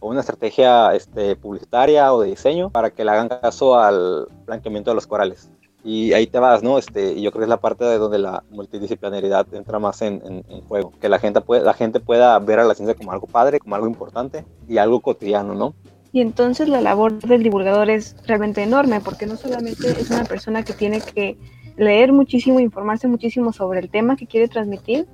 O 0.00 0.08
una 0.08 0.20
estrategia 0.20 0.94
este, 0.94 1.34
publicitaria 1.34 2.14
o 2.14 2.20
de 2.20 2.28
diseño 2.28 2.70
para 2.70 2.90
que 2.90 3.04
le 3.04 3.10
hagan 3.10 3.28
caso 3.28 3.78
al 3.78 4.28
blanqueamiento 4.46 4.92
de 4.92 4.94
los 4.94 5.08
corales 5.08 5.50
y 5.88 6.12
ahí 6.12 6.26
te 6.26 6.38
vas, 6.38 6.62
¿no? 6.62 6.76
Este, 6.76 7.14
y 7.14 7.22
yo 7.22 7.30
creo 7.30 7.40
que 7.40 7.44
es 7.44 7.48
la 7.48 7.62
parte 7.62 7.82
de 7.82 7.96
donde 7.96 8.18
la 8.18 8.44
multidisciplinaridad 8.50 9.46
entra 9.54 9.78
más 9.78 10.02
en, 10.02 10.42
juego, 10.68 10.92
que 11.00 11.08
la 11.08 11.18
gente, 11.18 11.40
puede, 11.40 11.62
la 11.62 11.72
gente 11.72 11.98
pueda 11.98 12.38
ver 12.40 12.58
a 12.58 12.64
la 12.64 12.74
ciencia 12.74 12.94
como 12.94 13.10
algo 13.10 13.26
padre, 13.26 13.58
como 13.58 13.74
algo 13.74 13.86
importante 13.86 14.44
y 14.68 14.76
algo 14.76 15.00
cotidiano, 15.00 15.54
¿no? 15.54 15.74
Y 16.12 16.20
entonces 16.20 16.68
la 16.68 16.82
labor 16.82 17.18
del 17.20 17.42
divulgador 17.42 17.88
es 17.88 18.16
realmente 18.26 18.62
enorme, 18.62 19.00
porque 19.00 19.24
no 19.24 19.36
solamente 19.36 19.88
es 19.88 20.10
una 20.10 20.24
persona 20.24 20.62
que 20.62 20.74
tiene 20.74 21.00
que 21.00 21.38
leer 21.78 22.12
muchísimo, 22.12 22.60
informarse 22.60 23.08
muchísimo 23.08 23.54
sobre 23.54 23.80
el 23.80 23.88
tema 23.88 24.16
que 24.16 24.26
quiere 24.26 24.46
transmitir, 24.46 25.06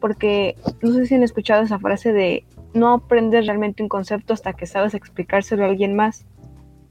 porque 0.00 0.56
no 0.80 0.94
sé 0.94 1.04
si 1.04 1.14
han 1.14 1.24
escuchado 1.24 1.62
esa 1.62 1.78
frase 1.78 2.14
de 2.14 2.46
no 2.72 2.94
aprendes 2.94 3.46
realmente 3.46 3.82
un 3.82 3.90
concepto 3.90 4.32
hasta 4.32 4.54
que 4.54 4.64
sabes 4.64 4.94
explicárselo 4.94 5.64
a 5.64 5.68
alguien 5.68 5.94
más. 5.94 6.24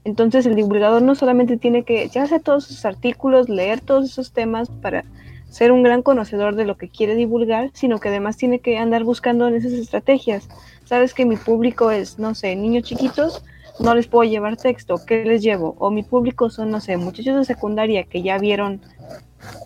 Entonces 0.04 0.46
el 0.46 0.56
divulgador 0.56 1.02
no 1.02 1.14
solamente 1.14 1.56
tiene 1.56 1.84
que 1.84 2.10
hacer 2.18 2.42
todos 2.42 2.64
sus 2.64 2.84
artículos, 2.84 3.48
leer 3.48 3.80
todos 3.80 4.04
esos 4.06 4.32
temas 4.32 4.68
para 4.68 5.04
ser 5.52 5.70
un 5.70 5.82
gran 5.82 6.02
conocedor 6.02 6.56
de 6.56 6.64
lo 6.64 6.76
que 6.76 6.88
quiere 6.88 7.14
divulgar, 7.14 7.70
sino 7.74 8.00
que 8.00 8.08
además 8.08 8.38
tiene 8.38 8.60
que 8.60 8.78
andar 8.78 9.04
buscando 9.04 9.46
en 9.46 9.54
esas 9.54 9.72
estrategias. 9.72 10.48
Sabes 10.84 11.12
que 11.12 11.26
mi 11.26 11.36
público 11.36 11.90
es, 11.90 12.18
no 12.18 12.34
sé, 12.34 12.56
niños 12.56 12.84
chiquitos, 12.84 13.44
no 13.78 13.94
les 13.94 14.06
puedo 14.06 14.28
llevar 14.28 14.56
texto, 14.56 14.96
¿qué 15.06 15.24
les 15.24 15.42
llevo? 15.42 15.76
O 15.78 15.90
mi 15.90 16.02
público 16.02 16.48
son, 16.48 16.70
no 16.70 16.80
sé, 16.80 16.96
muchachos 16.96 17.36
de 17.36 17.44
secundaria 17.44 18.04
que 18.04 18.22
ya 18.22 18.38
vieron 18.38 18.80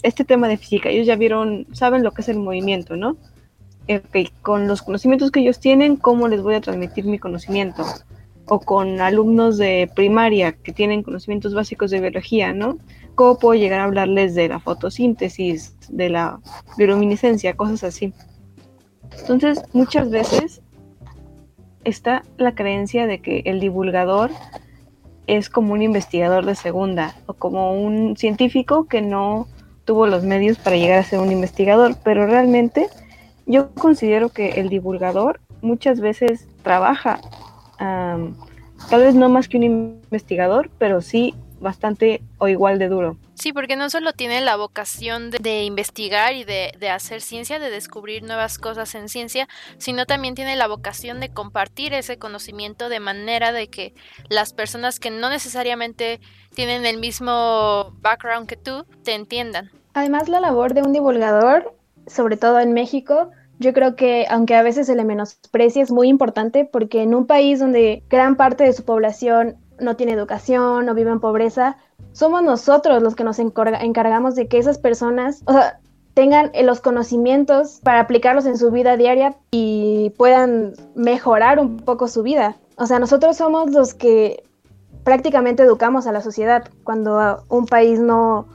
este 0.03 0.25
tema 0.25 0.49
de 0.49 0.57
física, 0.57 0.89
ellos 0.89 1.07
ya 1.07 1.17
vieron, 1.17 1.67
saben 1.73 2.03
lo 2.03 2.11
que 2.11 2.23
es 2.23 2.29
el 2.29 2.39
movimiento, 2.39 2.97
¿no? 2.97 3.17
Ok, 3.89 4.33
con 4.43 4.67
los 4.67 4.83
conocimientos 4.83 5.31
que 5.31 5.41
ellos 5.41 5.61
tienen, 5.61 5.97
¿cómo 5.97 6.27
les 6.27 6.43
voy 6.43 6.57
a 6.57 6.61
transmitir 6.61 7.05
mi 7.05 7.21
conocimiento? 7.21 7.85
O 8.49 8.61
con 8.61 9.01
alumnos 9.01 9.59
de 9.59 9.91
primaria 9.95 10.53
que 10.53 10.73
tienen 10.73 11.03
conocimientos 11.03 11.55
básicos 11.55 11.91
de 11.91 12.01
biología, 12.01 12.53
¿no? 12.53 12.79
¿Cómo 13.15 13.39
puedo 13.39 13.59
llegar 13.59 13.81
a 13.81 13.85
hablarles 13.85 14.35
de 14.35 14.49
la 14.49 14.61
fotosíntesis, 14.61 15.77
de 15.89 16.11
la 16.11 16.41
bioluminiscencia, 16.77 17.57
cosas 17.57 17.85
así? 17.85 18.13
Entonces, 19.21 19.63
muchas 19.73 20.11
veces 20.11 20.63
está 21.85 22.23
la 22.37 22.55
creencia 22.55 23.07
de 23.07 23.21
que 23.21 23.43
el 23.47 23.61
divulgador 23.61 24.31
es 25.27 25.49
como 25.49 25.73
un 25.73 25.83
investigador 25.83 26.45
de 26.45 26.55
segunda 26.55 27.17
o 27.27 27.35
como 27.35 27.73
un 27.75 28.17
científico 28.17 28.87
que 28.87 29.03
no 29.03 29.49
tuvo 29.85 30.07
los 30.07 30.25
medios 30.25 30.59
para 30.59 30.77
llegar 30.77 30.99
a 30.99 31.05
ser 31.05 31.21
un 31.21 31.33
investigador, 31.33 31.97
pero 32.05 32.27
realmente 32.27 32.89
yo 33.47 33.73
considero 33.75 34.29
que 34.29 34.51
el 34.61 34.69
divulgador 34.69 35.41
muchas 35.63 36.01
veces 36.01 36.49
trabaja 36.63 37.21
tal 37.79 39.01
vez 39.01 39.15
no 39.15 39.29
más 39.29 39.49
que 39.49 39.57
un 39.57 39.65
investigador, 39.65 40.71
pero 40.79 41.01
sí 41.01 41.35
bastante 41.61 42.23
o 42.39 42.49
igual 42.49 42.79
de 42.79 42.89
duro. 42.89 43.17
Sí, 43.35 43.53
porque 43.53 43.77
no 43.77 43.91
solo 43.91 44.13
tiene 44.13 44.41
la 44.41 44.57
vocación 44.57 45.31
de, 45.31 45.65
investigar 45.65 46.35
y 46.35 46.45
de, 46.45 46.73
de, 46.79 46.91
hacer 46.91 47.21
ciencia, 47.21 47.59
de 47.59 47.71
descubrir 47.71 48.23
nuevas 48.23 48.59
cosas 48.59 48.95
en 48.95 49.09
ciencia, 49.09 49.49
sino 49.79 50.07
también 50.07 50.35
tiene 50.35 50.57
la 50.57 50.69
vocación 50.69 51.21
de 51.21 51.31
compartir 51.31 51.93
ese 51.93 52.19
conocimiento 52.19 52.89
de 52.89 53.01
manera 53.01 53.53
de 53.53 53.69
que 53.69 53.95
las 54.29 54.53
personas 54.53 55.01
que 55.01 55.11
no 55.11 55.29
necesariamente 55.31 56.21
tienen 56.55 56.87
el 56.87 56.99
mismo 56.99 57.93
background 58.01 58.47
que 58.49 58.57
tú 58.57 58.87
te 59.03 59.15
entiendan. 59.15 59.71
Además, 59.95 60.29
la 60.29 60.41
labor 60.41 60.75
de 60.75 60.83
un 60.83 60.93
divulgador, 60.93 61.75
sobre 62.07 62.37
todo 62.37 62.61
en 62.61 62.73
México, 62.73 63.31
yo 63.59 63.73
creo 63.73 63.97
que 63.97 64.27
aunque 64.29 64.55
a 64.55 64.63
veces 64.63 64.87
se 64.87 64.95
le 64.95 65.05
menosprecia, 65.05 65.83
es 65.83 65.91
muy 65.91 66.09
importante 66.09 66.65
porque 66.65 67.03
en 67.03 67.15
un 67.15 67.27
país 67.27 67.59
donde 67.59 68.03
gran 68.11 68.37
parte 68.37 68.65
de 68.65 68.73
su 68.73 68.85
población 68.85 69.57
no 69.81 69.97
tiene 69.97 70.13
educación 70.13 70.89
o 70.89 70.95
vive 70.95 71.11
en 71.11 71.21
pobreza, 71.21 71.77
somos 72.13 72.43
nosotros 72.43 73.03
los 73.03 73.15
que 73.15 73.25
nos 73.25 73.39
encargamos 73.39 74.35
de 74.35 74.49
que 74.49 74.59
esas 74.59 74.79
personas 74.79 75.43
tengan 76.15 76.51
los 76.65 76.81
conocimientos 76.81 77.81
para 77.83 78.01
aplicarlos 78.01 78.47
en 78.47 78.57
su 78.57 78.71
vida 78.71 78.97
diaria 78.97 79.37
y 79.51 80.15
puedan 80.17 80.73
mejorar 80.95 81.59
un 81.59 81.77
poco 81.77 82.09
su 82.09 82.23
vida. 82.23 82.57
O 82.77 82.87
sea, 82.87 82.99
nosotros 82.99 83.37
somos 83.37 83.71
los 83.71 83.95
que 83.95 84.43
prácticamente 85.05 85.63
educamos 85.63 86.07
a 86.07 86.13
la 86.13 86.23
sociedad 86.23 86.69
cuando 86.85 87.45
un 87.49 87.67
país 87.67 88.01
no, 88.01 88.47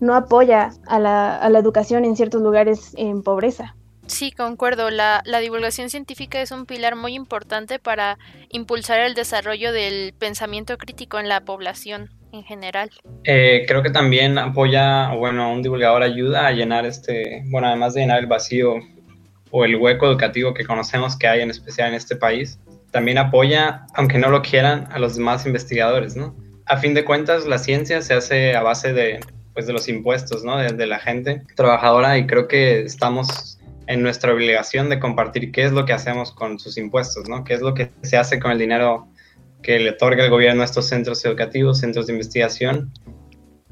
no 0.00 0.14
apoya 0.14 0.70
a 0.86 0.98
la, 0.98 1.36
a 1.36 1.50
la 1.50 1.58
educación 1.58 2.04
en 2.04 2.16
ciertos 2.16 2.40
lugares 2.40 2.92
en 2.96 3.22
pobreza. 3.22 3.74
Sí, 4.08 4.32
concuerdo. 4.32 4.90
La, 4.90 5.22
la, 5.24 5.38
divulgación 5.38 5.90
científica 5.90 6.40
es 6.40 6.50
un 6.50 6.66
pilar 6.66 6.96
muy 6.96 7.14
importante 7.14 7.78
para 7.78 8.18
impulsar 8.50 9.00
el 9.00 9.14
desarrollo 9.14 9.72
del 9.72 10.14
pensamiento 10.18 10.76
crítico 10.78 11.18
en 11.20 11.28
la 11.28 11.42
población 11.42 12.10
en 12.32 12.42
general. 12.42 12.90
Eh, 13.24 13.64
creo 13.66 13.82
que 13.82 13.90
también 13.90 14.38
apoya, 14.38 15.12
bueno, 15.14 15.52
un 15.52 15.62
divulgador 15.62 16.02
ayuda 16.02 16.46
a 16.46 16.52
llenar 16.52 16.86
este, 16.86 17.42
bueno, 17.46 17.68
además 17.68 17.94
de 17.94 18.00
llenar 18.00 18.18
el 18.18 18.26
vacío 18.26 18.76
o 19.50 19.64
el 19.64 19.76
hueco 19.76 20.06
educativo 20.06 20.54
que 20.54 20.64
conocemos 20.64 21.16
que 21.16 21.28
hay 21.28 21.40
en 21.40 21.50
especial 21.50 21.88
en 21.88 21.94
este 21.94 22.16
país, 22.16 22.58
también 22.90 23.18
apoya, 23.18 23.86
aunque 23.94 24.18
no 24.18 24.30
lo 24.30 24.42
quieran, 24.42 24.88
a 24.90 24.98
los 24.98 25.16
demás 25.16 25.46
investigadores, 25.46 26.16
¿no? 26.16 26.34
A 26.66 26.76
fin 26.78 26.94
de 26.94 27.04
cuentas, 27.04 27.46
la 27.46 27.58
ciencia 27.58 28.02
se 28.02 28.14
hace 28.14 28.54
a 28.54 28.62
base 28.62 28.92
de, 28.92 29.20
pues, 29.54 29.66
de 29.66 29.72
los 29.72 29.88
impuestos, 29.88 30.44
¿no? 30.44 30.58
De, 30.58 30.68
de 30.68 30.86
la 30.86 30.98
gente 30.98 31.42
trabajadora 31.54 32.18
y 32.18 32.26
creo 32.26 32.48
que 32.48 32.80
estamos 32.82 33.57
en 33.88 34.02
nuestra 34.02 34.32
obligación 34.32 34.90
de 34.90 35.00
compartir 35.00 35.50
qué 35.50 35.64
es 35.64 35.72
lo 35.72 35.86
que 35.86 35.94
hacemos 35.94 36.30
con 36.32 36.58
sus 36.60 36.76
impuestos, 36.76 37.28
¿no? 37.28 37.42
¿Qué 37.42 37.54
es 37.54 37.62
lo 37.62 37.72
que 37.72 37.90
se 38.02 38.18
hace 38.18 38.38
con 38.38 38.52
el 38.52 38.58
dinero 38.58 39.08
que 39.62 39.78
le 39.78 39.90
otorga 39.90 40.24
el 40.24 40.30
gobierno 40.30 40.62
a 40.62 40.66
estos 40.66 40.86
centros 40.86 41.24
educativos, 41.24 41.80
centros 41.80 42.06
de 42.06 42.12
investigación? 42.12 42.92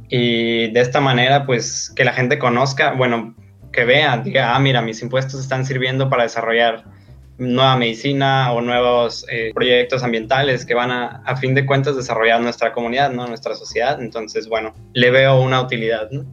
Y 0.08 0.70
de 0.72 0.80
esta 0.80 1.00
manera, 1.00 1.44
pues, 1.44 1.92
que 1.94 2.04
la 2.04 2.14
gente 2.14 2.38
conozca, 2.38 2.92
bueno, 2.92 3.36
que 3.72 3.84
vea, 3.84 4.16
diga, 4.16 4.56
ah, 4.56 4.58
mira, 4.58 4.80
mis 4.80 5.02
impuestos 5.02 5.38
están 5.38 5.66
sirviendo 5.66 6.08
para 6.08 6.22
desarrollar 6.22 6.84
nueva 7.36 7.76
medicina 7.76 8.52
o 8.52 8.62
nuevos 8.62 9.26
eh, 9.30 9.50
proyectos 9.54 10.02
ambientales 10.02 10.64
que 10.64 10.72
van 10.72 10.90
a, 10.90 11.22
a 11.26 11.36
fin 11.36 11.54
de 11.54 11.66
cuentas, 11.66 11.94
desarrollar 11.94 12.40
nuestra 12.40 12.72
comunidad, 12.72 13.10
¿no? 13.10 13.26
nuestra 13.26 13.54
sociedad. 13.54 14.00
Entonces, 14.00 14.48
bueno, 14.48 14.74
le 14.94 15.10
veo 15.10 15.42
una 15.42 15.60
utilidad. 15.60 16.10
¿no? 16.10 16.24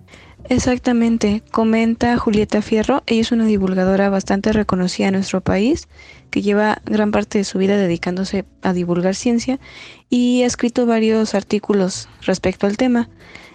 Exactamente, 0.50 1.42
comenta 1.52 2.18
Julieta 2.18 2.62
Fierro, 2.62 3.02
ella 3.06 3.22
es 3.22 3.32
una 3.32 3.46
divulgadora 3.46 4.10
bastante 4.10 4.52
reconocida 4.52 5.08
en 5.08 5.14
nuestro 5.14 5.40
país, 5.40 5.88
que 6.32 6.42
lleva 6.42 6.82
gran 6.86 7.12
parte 7.12 7.38
de 7.38 7.44
su 7.46 7.60
vida 7.60 7.78
dedicándose 7.78 8.44
a 8.62 8.74
divulgar 8.74 9.16
ciencia 9.16 9.60
y 10.10 10.44
ha 10.44 10.46
escrito 10.46 10.86
varios 10.86 11.34
artículos 11.34 12.10
respecto 12.22 12.68
al 12.68 12.76
tema. 12.76 13.10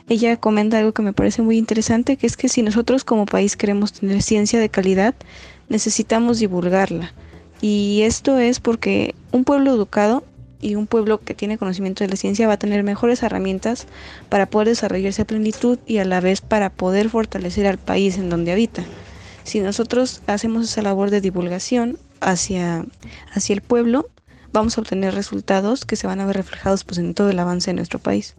Ella 0.09 0.39
comenta 0.39 0.79
algo 0.79 0.93
que 0.93 1.03
me 1.03 1.13
parece 1.13 1.43
muy 1.43 1.59
interesante, 1.59 2.17
que 2.17 2.27
es 2.27 2.39
que 2.39 2.49
si 2.49 2.63
nosotros 2.63 3.05
como 3.05 3.27
país 3.27 3.57
queremos 3.57 3.93
tener 3.93 4.23
ciencia 4.23 4.59
de 4.59 4.71
calidad, 4.71 5.15
necesitamos 5.69 6.39
divulgarla. 6.39 7.13
Y 7.61 8.03
esto 8.05 8.39
es 8.39 8.61
porque 8.61 9.15
un 9.31 9.45
pueblo 9.45 9.73
educado 9.75 10.25
y 10.61 10.75
un 10.75 10.87
pueblo 10.87 11.19
que 11.19 11.35
tiene 11.35 11.59
conocimiento 11.59 12.05
de 12.05 12.11
la 12.11 12.17
ciencia 12.17 12.47
va 12.47 12.55
a 12.55 12.59
tener 12.59 12.83
mejores 12.83 13.23
herramientas 13.23 13.87
para 14.29 14.47
poder 14.47 14.69
desarrollarse 14.69 15.23
a 15.23 15.27
plenitud 15.27 15.79
y 15.87 15.99
a 15.99 16.05
la 16.05 16.21
vez 16.21 16.41
para 16.41 16.71
poder 16.71 17.09
fortalecer 17.11 17.67
al 17.67 17.79
país 17.79 18.19
en 18.19 18.31
donde 18.31 18.53
habita. 18.53 18.85
Si 19.45 19.61
nosotros 19.61 20.23
hacemos 20.27 20.65
esa 20.65 20.83
labor 20.83 21.11
de 21.11 21.21
divulgación 21.21 21.99
hacia, 22.21 22.85
hacia 23.33 23.55
el 23.55 23.63
pueblo, 23.63 24.11
vamos 24.53 24.77
a 24.77 24.81
obtener 24.81 25.15
resultados 25.15 25.85
que 25.85 25.97
se 25.97 26.07
van 26.07 26.21
a 26.21 26.27
ver 26.27 26.37
reflejados 26.37 26.85
pues, 26.85 26.99
en 26.99 27.15
todo 27.15 27.31
el 27.31 27.39
avance 27.39 27.71
de 27.71 27.75
nuestro 27.75 27.99
país. 27.99 28.35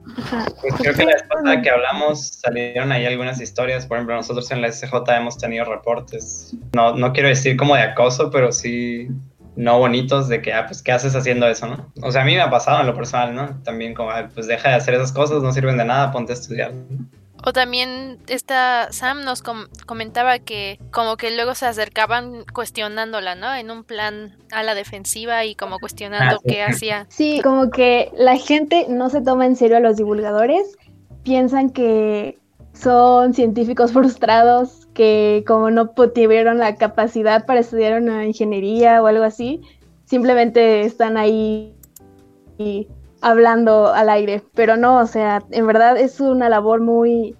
Pues 0.62 0.74
creo 0.76 0.94
que 0.94 1.06
la 1.06 1.14
vez 1.14 1.24
pasada 1.24 1.62
que 1.62 1.70
hablamos 1.70 2.28
salieron 2.28 2.92
ahí 2.92 3.06
algunas 3.06 3.40
historias, 3.40 3.86
por 3.86 3.98
ejemplo, 3.98 4.16
nosotros 4.16 4.50
en 4.52 4.62
la 4.62 4.72
SJ 4.72 4.94
hemos 5.18 5.38
tenido 5.38 5.66
reportes, 5.66 6.56
no, 6.74 6.96
no 6.96 7.14
quiero 7.14 7.30
decir 7.30 7.58
como 7.58 7.76
de 7.76 7.82
acoso, 7.82 8.30
pero 8.32 8.52
sí 8.52 9.10
no 9.60 9.78
bonitos 9.78 10.30
de 10.30 10.42
que, 10.42 10.54
ah, 10.54 10.66
pues, 10.66 10.82
¿qué 10.82 10.94
haces 10.94 11.18
haciendo 11.18 11.46
eso, 11.46 11.68
no? 11.68 11.92
O 12.02 12.14
sea, 12.14 12.22
a 12.22 12.26
mí 12.26 12.34
me 12.34 12.40
ha 12.42 12.50
pasado 12.50 12.80
en 12.80 12.88
lo 12.88 12.96
personal, 12.96 13.36
¿no? 13.36 13.62
También 13.64 13.94
como, 13.94 14.10
ah, 14.10 14.30
pues, 14.34 14.48
deja 14.48 14.70
de 14.70 14.76
hacer 14.76 14.94
esas 14.94 15.12
cosas, 15.12 15.44
no 15.44 15.52
sirven 15.52 15.78
de 15.78 15.84
nada, 15.84 16.14
ponte 16.14 16.32
a 16.32 16.36
estudiar. 16.36 16.72
O 17.46 17.52
también 17.52 18.20
esta 18.28 18.88
Sam 18.92 19.26
nos 19.26 19.42
com 19.42 19.66
comentaba 19.86 20.40
que 20.40 20.80
como 20.92 21.18
que 21.18 21.36
luego 21.36 21.56
se 21.56 21.66
acercaban 21.66 22.46
cuestionándola, 22.54 23.36
¿no? 23.36 23.54
En 23.54 23.70
un 23.70 23.84
plan 23.84 24.38
a 24.52 24.64
la 24.64 24.76
defensiva 24.76 25.44
y 25.44 25.56
como 25.56 25.80
cuestionando 25.80 26.36
ah, 26.36 26.40
sí. 26.42 26.54
qué 26.54 26.64
hacía. 26.64 27.06
Sí, 27.10 27.42
como 27.44 27.70
que 27.70 28.12
la 28.16 28.38
gente 28.38 28.86
no 28.88 29.10
se 29.10 29.22
toma 29.22 29.46
en 29.46 29.58
serio 29.58 29.76
a 29.76 29.82
los 29.82 29.98
divulgadores, 29.98 30.78
piensan 31.24 31.70
que 31.70 32.39
son 32.82 33.34
científicos 33.34 33.92
frustrados 33.94 34.88
que 34.94 35.44
como 35.48 35.70
no 35.72 35.90
tuvieron 35.90 36.58
la 36.58 36.76
capacidad 36.76 37.46
para 37.46 37.60
estudiar 37.60 38.02
una 38.02 38.26
ingeniería 38.26 39.02
o 39.02 39.08
algo 39.08 39.24
así, 39.24 39.62
simplemente 40.06 40.82
están 40.82 41.18
ahí 41.18 41.76
y 42.58 42.88
hablando 43.22 43.94
al 43.94 44.10
aire, 44.10 44.42
pero 44.54 44.78
no, 44.78 44.98
o 44.98 45.08
sea, 45.08 45.44
en 45.52 45.68
verdad 45.68 45.98
es 45.98 46.20
una 46.20 46.50
labor 46.50 46.82
muy, 46.82 47.36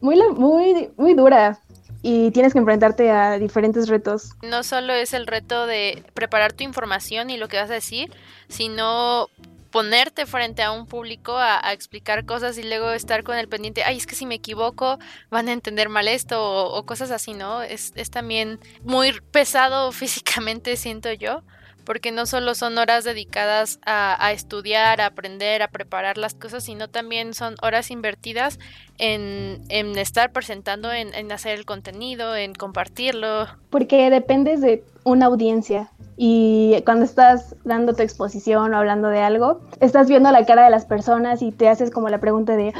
muy, 0.00 0.20
muy, 0.34 0.90
muy 0.96 1.14
dura 1.14 1.58
y 2.02 2.30
tienes 2.30 2.52
que 2.52 2.58
enfrentarte 2.58 3.10
a 3.10 3.38
diferentes 3.38 3.88
retos. 3.88 4.30
No 4.42 4.62
solo 4.62 4.92
es 4.92 5.12
el 5.12 5.26
reto 5.26 5.66
de 5.66 6.04
preparar 6.14 6.52
tu 6.52 6.64
información 6.64 7.30
y 7.30 7.36
lo 7.36 7.48
que 7.48 7.56
vas 7.56 7.70
a 7.70 7.74
decir, 7.74 8.12
sino 8.48 9.28
ponerte 9.76 10.24
frente 10.24 10.62
a 10.62 10.72
un 10.72 10.86
público 10.86 11.36
a, 11.36 11.60
a, 11.62 11.74
explicar 11.74 12.24
cosas 12.24 12.56
y 12.56 12.62
luego 12.62 12.92
estar 12.92 13.22
con 13.24 13.36
el 13.36 13.46
pendiente, 13.46 13.84
ay, 13.84 13.98
es 13.98 14.06
que 14.06 14.14
si 14.14 14.24
me 14.24 14.36
equivoco 14.36 14.98
van 15.28 15.48
a 15.48 15.52
entender 15.52 15.90
mal 15.90 16.08
esto 16.08 16.42
o, 16.42 16.78
o 16.78 16.86
cosas 16.86 17.10
así, 17.10 17.34
¿no? 17.34 17.60
Es, 17.60 17.92
es 17.94 18.10
también 18.10 18.58
muy 18.84 19.12
pesado 19.32 19.92
físicamente, 20.00 20.78
siento 20.78 21.12
yo, 21.12 21.42
porque 21.86 22.12
no 22.12 22.26
solo 22.26 22.54
son 22.54 22.76
horas 22.76 23.04
dedicadas 23.04 23.78
a, 23.86 24.32
estudiar, 24.32 25.00
a 25.00 25.06
aprender, 25.06 25.62
a 25.62 25.68
preparar 25.68 26.18
las 26.18 26.34
cosas, 26.34 26.64
sino 26.64 26.88
también 26.88 27.32
son 27.32 27.54
horas 27.62 27.90
invertidas 27.90 28.58
en, 28.98 29.62
en 29.70 29.96
estar 29.96 30.32
presentando, 30.32 30.92
en, 30.92 31.14
en, 31.14 31.32
hacer 31.32 31.56
el 31.58 31.64
contenido, 31.64 32.36
en 32.36 32.52
compartirlo. 32.52 33.46
Porque 33.70 34.10
dependes 34.10 34.60
de 34.60 34.84
una 35.04 35.26
audiencia 35.26 35.90
y 36.16 36.82
cuando 36.84 37.04
estás 37.04 37.54
dando 37.64 37.94
tu 37.94 38.02
exposición 38.02 38.74
o 38.74 38.76
hablando 38.76 39.08
de 39.08 39.20
algo, 39.20 39.60
estás 39.80 40.08
viendo 40.08 40.30
la 40.32 40.44
cara 40.44 40.64
de 40.64 40.70
las 40.70 40.84
personas 40.84 41.40
y 41.40 41.52
te 41.52 41.68
haces 41.68 41.90
como 41.90 42.08
la 42.08 42.18
pregunta 42.18 42.56
de 42.56 42.74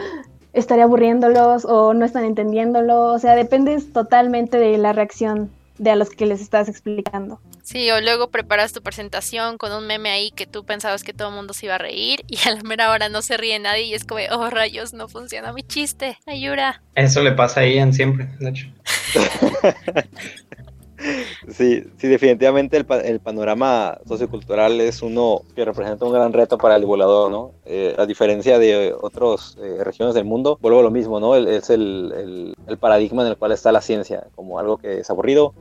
¿estaré 0.52 0.82
aburriéndolos 0.82 1.64
o 1.64 1.94
no 1.94 2.04
están 2.04 2.24
entendiéndolo? 2.24 3.12
O 3.12 3.18
sea, 3.18 3.36
dependes 3.36 3.92
totalmente 3.92 4.58
de 4.58 4.76
la 4.78 4.92
reacción 4.92 5.50
de 5.78 5.90
a 5.90 5.96
los 5.96 6.10
que 6.10 6.26
les 6.26 6.40
estás 6.40 6.68
explicando. 6.68 7.38
Sí, 7.66 7.90
o 7.90 8.00
luego 8.00 8.30
preparas 8.30 8.72
tu 8.72 8.80
presentación 8.80 9.58
con 9.58 9.72
un 9.72 9.88
meme 9.88 10.10
ahí 10.10 10.30
que 10.30 10.46
tú 10.46 10.64
pensabas 10.64 11.02
que 11.02 11.12
todo 11.12 11.30
el 11.30 11.34
mundo 11.34 11.52
se 11.52 11.66
iba 11.66 11.74
a 11.74 11.78
reír 11.78 12.20
y 12.28 12.38
a 12.48 12.54
la 12.54 12.62
mera 12.62 12.92
hora 12.92 13.08
no 13.08 13.22
se 13.22 13.36
ríe 13.36 13.58
nadie 13.58 13.82
y 13.82 13.94
es 13.94 14.04
como, 14.04 14.20
oh 14.30 14.50
rayos, 14.50 14.94
no 14.94 15.08
funciona 15.08 15.52
mi 15.52 15.64
chiste, 15.64 16.16
ayuda. 16.26 16.80
Eso 16.94 17.24
le 17.24 17.32
pasa 17.32 17.62
a 17.62 17.66
Ian 17.66 17.92
siempre, 17.92 18.28
de 18.38 18.50
hecho. 18.50 18.68
Sí, 21.50 21.84
sí, 21.98 22.08
definitivamente 22.08 22.78
el, 22.78 22.86
el, 23.04 23.20
panorama 23.20 23.98
sociocultural 24.08 24.80
es 24.80 25.02
uno 25.02 25.42
que 25.54 25.62
representa 25.62 26.06
un 26.06 26.12
gran 26.12 26.32
reto 26.32 26.56
para 26.56 26.76
el 26.76 26.80
divulgador, 26.80 27.30
¿no? 27.30 27.52
Eh, 27.66 27.94
a 27.98 28.06
diferencia 28.06 28.58
de 28.58 28.94
otras 28.98 29.58
eh, 29.60 29.84
regiones 29.84 30.14
del 30.14 30.24
mundo, 30.24 30.58
vuelvo 30.60 30.80
a 30.80 30.82
lo 30.82 30.90
mismo, 30.90 31.20
¿no? 31.20 31.34
El, 31.36 31.48
es 31.48 31.68
el, 31.68 32.54
el, 32.66 32.78
paradigma 32.78 33.22
en 33.22 33.28
el 33.28 33.36
cual 33.36 33.52
está 33.52 33.72
la 33.72 33.82
ciencia, 33.82 34.26
como 34.34 34.58
algo 34.58 34.78
que 34.78 35.00
es 35.00 35.10
aburrido 35.10 35.54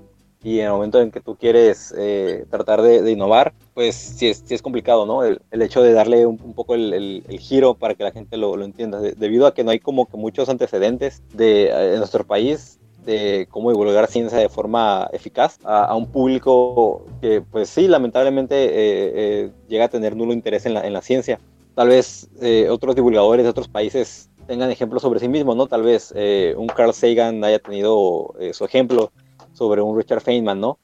y 0.46 0.60
en 0.60 0.68
el 0.68 0.74
momento 0.74 1.02
en 1.02 1.10
que 1.10 1.22
tú 1.22 1.36
quieres 1.38 1.92
eh, 1.98 2.46
tratar 2.52 2.84
de, 2.84 3.02
de, 3.02 3.12
innovar, 3.12 3.56
pues 3.74 3.96
sí 3.96 4.28
es, 4.28 4.44
sí 4.46 4.54
es 4.54 4.62
complicado, 4.62 5.08
¿no? 5.08 5.24
El, 5.24 5.42
hecho 5.52 5.82
de 5.82 5.92
darle 5.92 6.28
un, 6.28 6.40
un 6.40 6.54
poco 6.54 6.76
el, 6.76 7.26
giro 7.40 7.74
para 7.74 7.96
que 7.96 8.04
la 8.04 8.12
gente 8.12 8.38
lo, 8.38 8.56
lo 8.56 8.64
entienda, 8.64 9.00
de, 9.00 9.14
debido 9.14 9.48
a 9.48 9.56
que 9.56 9.64
no 9.64 9.72
hay 9.72 9.80
como 9.80 10.06
que 10.06 10.18
muchos 10.18 10.48
antecedentes 10.48 11.24
de, 11.34 11.94
en 11.94 11.98
nuestro 11.98 12.28
país 12.28 12.80
de 13.08 13.48
cómo 13.50 13.72
divulgar 13.72 14.06
ciencia 14.06 14.38
de 14.38 14.48
forma 14.48 15.10
eficaz 15.14 15.58
a, 15.64 15.86
a 15.86 15.96
un 15.96 16.12
público 16.12 17.08
que, 17.22 17.42
pues 17.42 17.68
sí, 17.68 17.88
lamentablemente 17.88 18.66
eh, 18.66 18.70
eh, 19.16 19.52
llega 19.68 19.86
a 19.86 19.90
tener 19.90 20.16
nulo 20.16 20.32
interés 20.32 20.68
en 20.68 20.76
la, 20.76 20.86
en 20.86 20.94
la 20.94 21.02
ciencia. 21.02 21.40
Tal 21.74 21.88
vez 21.88 22.30
eh, 22.40 22.68
otros 22.70 22.94
divulgadores 22.94 23.46
de 23.46 23.50
otros 23.50 23.68
países 23.68 24.30
tengan 24.46 24.70
ejemplos 24.70 25.02
sobre 25.02 25.20
sí 25.20 25.28
mismos, 25.28 25.56
¿no? 25.56 25.66
Tal 25.66 25.82
vez 25.82 26.14
eh, 26.16 26.54
un 26.56 26.68
Carl 26.68 26.94
Sagan 26.94 27.44
haya 27.44 27.58
tenido 27.58 28.36
su 28.54 28.64
ejemplo 28.64 29.12
sobre 29.56 29.82
un 29.82 29.98
Richard 29.98 30.22
Feynman, 30.22 30.60
¿no? 30.60 30.78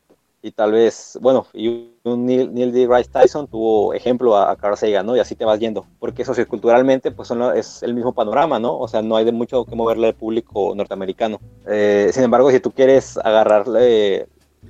y 0.43 0.51
tal 0.51 0.71
vez, 0.71 1.19
bueno, 1.21 1.45
y 1.53 1.91
un 2.03 2.25
Neil, 2.25 2.51
Neil 2.53 2.71
deGrasse 2.71 3.09
Tyson 3.09 3.47
tuvo 3.47 3.93
ejemplo 3.93 4.35
a, 4.35 4.51
a, 4.51 4.55
Carl 4.55 4.75
Sagan, 4.75 5.05
¿no? 5.05 5.15
Y 5.15 5.19
así 5.19 5.35
te 5.35 5.45
vas 5.45 5.59
yendo, 5.59 5.85
porque 5.99 6.25
socioculturalmente 6.25 7.11
pues 7.11 7.27
son, 7.27 7.55
es 7.55 7.83
el 7.83 7.93
mismo 7.93 8.13
panorama, 8.13 8.59
¿no? 8.59 8.77
O 8.77 8.87
sea, 8.87 9.01
no 9.01 9.15
hay 9.15 9.25
de 9.25 9.31
mucho 9.31 9.65
que 9.65 9.75
moverle 9.75 10.07
al 10.07 10.15
público 10.15 10.73
norteamericano. 10.75 11.39
Eh, 11.67 12.09
sin 12.11 12.23
embargo, 12.23 12.49
si 12.49 12.59
tú 12.59 12.71
quieres 12.71 13.17
agarrarle 13.17 14.27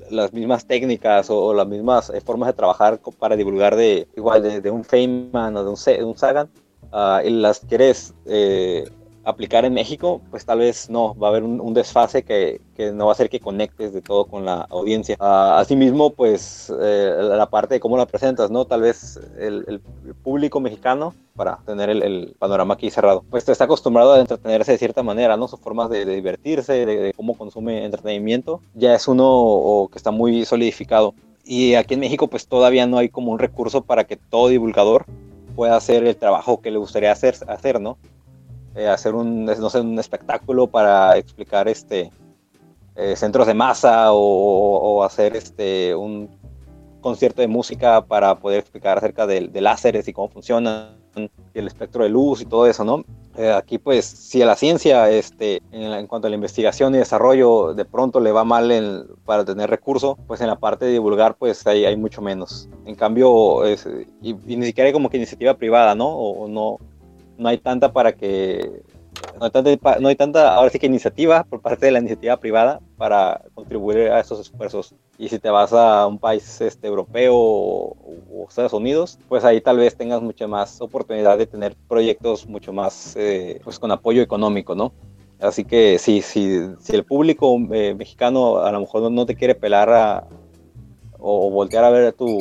las 0.10 0.34
mismas 0.34 0.66
técnicas 0.66 1.30
o, 1.30 1.38
o 1.38 1.54
las 1.54 1.68
mismas 1.68 2.10
eh, 2.10 2.20
formas 2.20 2.48
de 2.48 2.54
trabajar 2.54 3.00
para 3.18 3.38
divulgar 3.38 3.76
de 3.76 4.08
igual 4.18 4.44
de, 4.44 4.60
de, 4.60 4.72
un 4.72 4.84
Feynman 4.84 5.56
o 5.56 5.64
de 5.64 5.70
un, 5.70 5.78
de 5.86 6.04
un 6.04 6.18
Sagan, 6.18 6.50
uh, 6.92 7.26
y 7.26 7.30
las 7.30 7.62
quieres 7.62 8.14
eh, 8.26 8.90
aplicar 9.24 9.66
en 9.66 9.74
México, 9.74 10.22
pues 10.32 10.46
tal 10.46 10.60
vez 10.60 10.90
no, 10.90 11.16
va 11.18 11.28
a 11.28 11.30
haber 11.32 11.44
un, 11.44 11.74
desfase 11.74 12.24
que, 12.24 12.60
no 12.94 13.06
va 13.06 13.12
a 13.12 13.14
hacer 13.14 13.30
que 13.30 13.40
conectes 13.40 13.94
de 13.94 14.02
todo 14.02 14.26
con 14.26 14.46
la 14.46 14.62
audiencia. 14.70 15.16
Uh, 15.20 15.60
asimismo, 15.60 16.12
pues 16.12 16.74
eh, 16.82 17.16
la 17.20 17.50
parte 17.50 17.76
de 17.76 17.80
cómo 17.80 17.98
la 17.98 18.08
presentas, 18.08 18.50
¿no? 18.50 18.66
Tal 18.66 18.82
vez 18.82 19.20
el, 19.38 19.82
público 20.24 20.60
mexicano, 20.60 21.14
para 21.36 21.60
tener 21.66 21.90
el, 21.90 22.04
el, 22.04 22.36
panorama 22.38 22.74
aquí 22.74 22.90
cerrado, 22.90 23.24
pues 23.30 23.48
está 23.48 23.66
acostumbrado 23.66 24.14
a 24.14 24.20
entretenerse 24.20 24.72
de 24.74 24.78
cierta 24.78 25.04
manera, 25.04 25.38
¿no? 25.38 25.48
Sus 25.48 25.60
formas 25.60 25.90
de, 25.90 26.06
divertirse, 26.06 26.86
de, 26.86 26.98
de, 26.98 27.14
cómo 27.14 27.38
consume 27.38 27.86
entretenimiento, 27.86 28.62
ya 28.74 28.96
es 28.96 29.08
uno 29.08 29.88
que 29.92 29.98
está 29.98 30.12
muy 30.12 30.46
solidificado. 30.46 31.14
Y 31.44 31.76
aquí 31.76 31.96
en 31.96 32.00
México, 32.00 32.28
pues 32.28 32.48
todavía 32.48 32.86
no 32.88 32.98
hay 32.98 33.10
como 33.10 33.32
un 33.32 33.40
recurso 33.40 33.82
para 33.84 34.06
que 34.06 34.16
todo 34.18 34.48
divulgador 34.48 35.06
pueda 35.56 35.76
hacer 35.76 36.06
el 36.06 36.16
trabajo 36.16 36.62
que 36.62 36.72
le 36.72 36.78
gustaría 36.78 37.12
hacer 37.12 37.82
¿no? 37.82 37.98
Eh, 38.76 38.88
hacer 38.88 39.16
un, 39.16 39.46
no 39.46 39.70
sé, 39.70 39.82
un 39.82 40.00
espectáculo 40.00 40.68
para 40.68 41.18
explicar 41.18 41.68
este, 41.68 42.12
eh, 42.96 43.16
centros 43.16 43.48
de 43.48 43.54
masa 43.54 44.14
o, 44.14 45.04
hacer 45.04 45.36
este, 45.36 45.94
un 45.96 46.30
concierto 47.02 47.42
de 47.42 47.48
música 47.48 48.06
para 48.06 48.36
poder 48.36 48.60
explicar 48.60 48.98
acerca 48.98 49.26
de, 49.28 49.48
de 49.48 49.62
láseres 49.62 50.08
y 50.08 50.14
cómo 50.14 50.30
funcionan 50.30 51.02
y 51.16 51.30
el 51.54 51.68
espectro 51.68 52.04
de 52.04 52.10
luz 52.10 52.42
y 52.42 52.46
todo 52.46 52.68
eso, 52.68 52.84
¿no? 52.86 53.04
Eh, 53.38 53.52
aquí 53.52 53.78
pues 53.78 54.06
si 54.06 54.42
a 54.42 54.46
la 54.46 54.56
ciencia 54.56 55.10
este, 55.10 55.62
en, 55.72 56.06
cuanto 56.08 56.28
a 56.28 56.30
la 56.30 56.36
investigación 56.36 56.94
y 56.94 56.98
desarrollo 56.98 57.74
de 57.74 57.86
pronto 57.86 58.20
le 58.20 58.32
va 58.32 58.44
mal 58.44 59.08
para 59.26 59.46
tener 59.46 59.70
recursos, 59.70 60.18
pues 60.28 60.42
en 60.42 60.48
la 60.48 60.60
parte 60.60 60.86
de 60.86 60.92
divulgar 60.92 61.36
pues 61.36 61.66
hay, 61.66 61.86
hay 61.86 61.96
mucho 61.96 62.22
menos. 62.22 62.70
En 62.86 62.96
cambio, 62.96 63.62
y, 64.22 64.34
ni 64.34 64.66
siquiera 64.66 64.88
hay 64.88 64.94
como 64.94 65.10
que 65.10 65.18
iniciativa 65.18 65.54
privada, 65.54 65.96
¿no? 65.96 66.10
O 66.10 66.48
no, 66.48 66.78
no 67.42 67.50
hay 67.50 67.58
tanta 67.58 67.92
para 67.92 68.14
que 68.14 68.84
no 69.40 69.46
hay, 69.46 69.52
tanta, 69.52 70.00
no 70.00 70.08
hay 70.08 70.16
tanta, 70.16 70.54
ahora 70.54 70.70
sí 70.70 70.80
que 70.80 70.86
iniciativa 70.86 71.44
por 71.44 71.62
parte 71.62 71.88
de 71.88 71.92
la 71.92 72.00
iniciativa 72.00 72.38
privada 72.38 72.80
para 72.98 73.42
contribuir 73.54 74.10
a 74.12 74.20
esos 74.20 74.40
esfuerzos. 74.40 74.96
Y 75.18 75.30
si 75.30 75.40
te 75.40 75.50
vas 75.50 75.74
a 75.74 76.08
un 76.08 76.18
país 76.18 76.62
este, 76.62 76.88
europeo 76.88 77.36
o, 77.36 77.96
Estados 78.48 78.74
Unidos, 78.74 79.18
pues 79.30 79.46
ahí 79.46 79.62
tal 79.62 79.78
vez 79.78 79.96
tengas 79.96 80.22
mucha 80.22 80.46
más 80.46 80.82
oportunidad 80.82 81.38
de 81.38 81.48
tener 81.48 81.76
proyectos 81.88 82.48
mucho 82.48 82.74
más 82.74 83.16
eh, 83.16 83.62
pues 83.64 83.80
con 83.80 83.92
apoyo 83.92 84.22
económico, 84.22 84.76
¿no? 84.76 84.92
Así 85.40 85.64
que 85.64 85.98
sí, 86.00 86.22
sí, 86.22 86.60
si 86.80 86.96
el 86.96 87.06
público 87.06 87.58
eh, 87.72 87.96
mexicano 87.96 88.58
a 88.58 88.72
lo 88.72 88.82
mejor 88.82 89.10
no, 89.10 89.26
te 89.26 89.36
quiere 89.36 89.56
pelar 89.56 89.90
a, 89.90 90.28
o 91.18 91.50
voltear 91.50 91.86
a 91.86 91.90
ver 91.90 92.14
tu, 92.14 92.38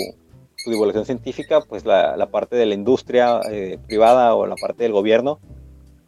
divulgación 0.70 1.04
científica, 1.04 1.60
pues 1.60 1.84
la, 1.84 2.16
la 2.16 2.26
parte 2.30 2.56
de 2.56 2.66
la 2.66 2.74
industria 2.74 3.40
eh, 3.50 3.78
privada 3.86 4.34
o 4.34 4.46
la 4.46 4.56
parte 4.56 4.84
del 4.84 4.92
gobierno, 4.92 5.38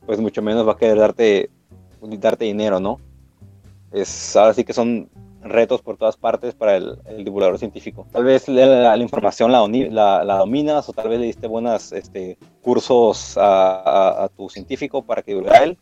pues 0.06 0.20
mucho 0.20 0.42
menos 0.42 0.66
va 0.66 0.72
a 0.72 0.76
querer 0.76 0.98
darte, 0.98 1.50
darte 2.00 2.44
dinero, 2.44 2.80
¿no? 2.80 3.00
Es, 3.92 4.36
ahora 4.36 4.54
sí 4.54 4.64
que 4.64 4.72
son 4.72 5.10
retos 5.42 5.82
por 5.82 5.96
todas 5.96 6.16
partes 6.16 6.54
para 6.54 6.76
el, 6.76 6.98
el 7.06 7.24
divulgador 7.24 7.58
científico. 7.58 8.06
Tal 8.12 8.24
vez 8.24 8.48
la, 8.48 8.96
la 8.96 9.02
información 9.02 9.50
la, 9.50 9.66
la, 9.66 10.24
la, 10.24 10.36
dominas 10.36 10.88
o 10.88 10.92
tal 10.92 11.08
vez 11.08 11.20
le 11.20 11.26
diste 11.26 11.46
buenos 11.46 11.92
este, 11.92 12.38
cursos 12.62 13.36
a, 13.36 13.74
a, 13.80 14.24
a, 14.24 14.28
tu 14.28 14.48
científico 14.48 15.02
para 15.02 15.22
que 15.22 15.32
divulgara 15.32 15.64
él, 15.64 15.78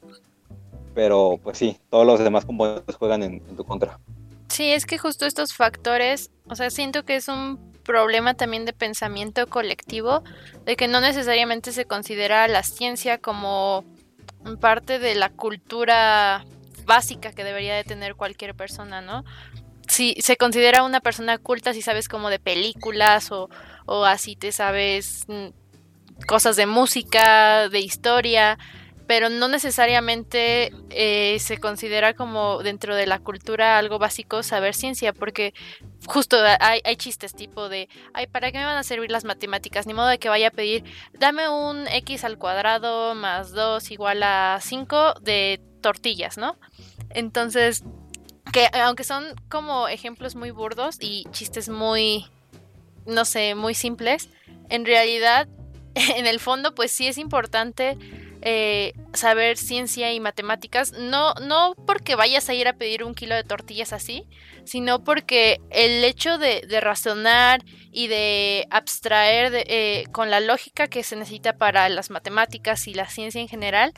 pero 0.95 1.39
pues 1.43 1.59
sí, 1.59 1.77
todos 1.91 2.07
los 2.07 2.19
demás 2.21 2.45
componentes 2.45 2.97
juegan 2.97 3.23
en, 3.23 3.43
en 3.49 3.57
tu 3.57 3.65
contra. 3.65 3.99
Sí, 4.49 4.73
es 4.73 4.85
que 4.85 4.99
justo 4.99 5.27
estos 5.27 5.55
factores, 5.55 6.31
o 6.49 6.57
sea, 6.57 6.71
siento 6.71 7.05
que 7.05 7.17
es 7.17 7.29
un 7.29 7.70
problema 7.85 8.35
también 8.35 8.65
de 8.65 8.73
pensamiento 8.73 9.47
colectivo, 9.47 10.23
de 10.65 10.77
que 10.77 10.89
no 10.89 11.01
necesariamente 11.01 11.73
se 11.73 11.85
considera 11.85 12.47
la 12.49 12.63
ciencia 12.63 13.19
como 13.19 13.85
parte 14.61 14.99
de 14.99 15.15
la 15.15 15.29
cultura 15.29 16.45
básica 16.85 17.33
que 17.33 17.45
debería 17.45 17.75
de 17.75 17.85
tener 17.85 18.15
cualquier 18.15 18.55
persona, 18.55 19.01
¿no? 19.01 19.25
Si 19.89 20.15
se 20.21 20.37
considera 20.37 20.85
una 20.85 21.01
persona 21.01 21.39
culta 21.39 21.75
si 21.75 21.83
sabes 21.83 22.09
como 22.09 22.31
de 22.31 22.39
películas 22.39 23.33
o, 23.33 23.49
o 23.87 24.05
así 24.05 24.37
te 24.37 24.53
sabes 24.53 25.25
mm, 25.29 25.49
cosas 26.27 26.57
de 26.57 26.67
música, 26.67 27.69
de 27.69 27.81
historia, 27.81 28.59
pero 29.11 29.29
no 29.29 29.49
necesariamente 29.49 30.73
eh, 30.91 31.37
se 31.41 31.59
considera 31.59 32.15
como 32.15 32.63
dentro 32.63 32.95
de 32.95 33.09
la 33.09 33.19
cultura 33.19 33.77
algo 33.77 33.99
básico 33.99 34.45
saber 34.45 34.73
ciencia, 34.73 35.13
porque 35.13 35.53
justo 36.07 36.37
hay, 36.61 36.81
chistes 36.95 37.35
tipo 37.35 37.69
de, 37.69 37.89
ay, 38.15 38.29
¿para 38.29 38.53
qué 38.53 38.59
me 38.59 38.65
van 38.65 38.77
a 38.77 38.85
servir 38.85 39.11
las 39.11 39.25
matemáticas? 39.25 39.89
Ni 39.89 39.95
modo 39.95 40.07
de 40.07 40.21
que 40.21 40.29
vaya 40.29 40.47
a 40.47 40.51
pedir, 40.53 40.85
dame 41.19 41.49
un 41.49 41.89
x 41.89 42.23
al 42.23 42.39
cuadrado 42.39 43.17
más 43.17 43.51
2 43.51 43.91
igual 43.91 44.23
a 44.23 44.61
5 44.63 45.15
de 45.23 45.61
tortillas, 45.81 46.39
¿no? 46.39 46.57
Entonces, 47.09 47.83
que 48.53 48.69
aunque 48.75 49.03
son 49.03 49.25
como 49.49 49.89
ejemplos 49.89 50.37
muy 50.37 50.53
burdos 50.53 50.99
y 51.01 51.25
chistes 51.33 51.69
muy, 51.69 52.27
no 53.07 53.25
sé, 53.25 53.57
muy 53.57 53.75
simples, 53.75 54.29
en 54.69 54.87
realidad, 54.87 55.49
en 55.97 56.29
el 56.29 56.39
fondo, 56.39 56.77
pues 56.77 56.93
sí 56.93 57.09
es 57.09 57.19
importante 57.19 57.99
eh, 58.43 58.93
saber 59.13 59.57
ciencia 59.57 60.13
y 60.13 60.21
matemáticas, 60.21 60.93
no, 60.93 61.35
no 61.35 61.75
porque 61.87 62.15
vayas 62.15 62.49
a 62.49 62.55
ir 62.55 62.69
a 62.69 62.75
pedir 62.75 63.05
un 63.05 63.15
kilo 63.15 63.35
de 63.35 63.45
tortillas 63.45 63.93
así, 63.93 64.25
sino 64.65 65.05
porque 65.05 65.61
el 65.71 66.05
hecho 66.05 66.39
de, 66.39 66.63
de 66.67 66.81
razonar 66.81 67.63
y 67.93 68.07
de 68.09 68.67
abstraer 68.71 69.51
de, 69.51 69.65
eh, 69.67 70.05
con 70.13 70.31
la 70.31 70.41
lógica 70.41 70.89
que 70.89 71.03
se 71.03 71.17
necesita 71.17 71.57
para 71.57 71.89
las 71.89 72.11
matemáticas 72.11 72.87
y 72.87 72.95
la 72.95 73.09
ciencia 73.09 73.41
en 73.41 73.49
general, 73.49 73.93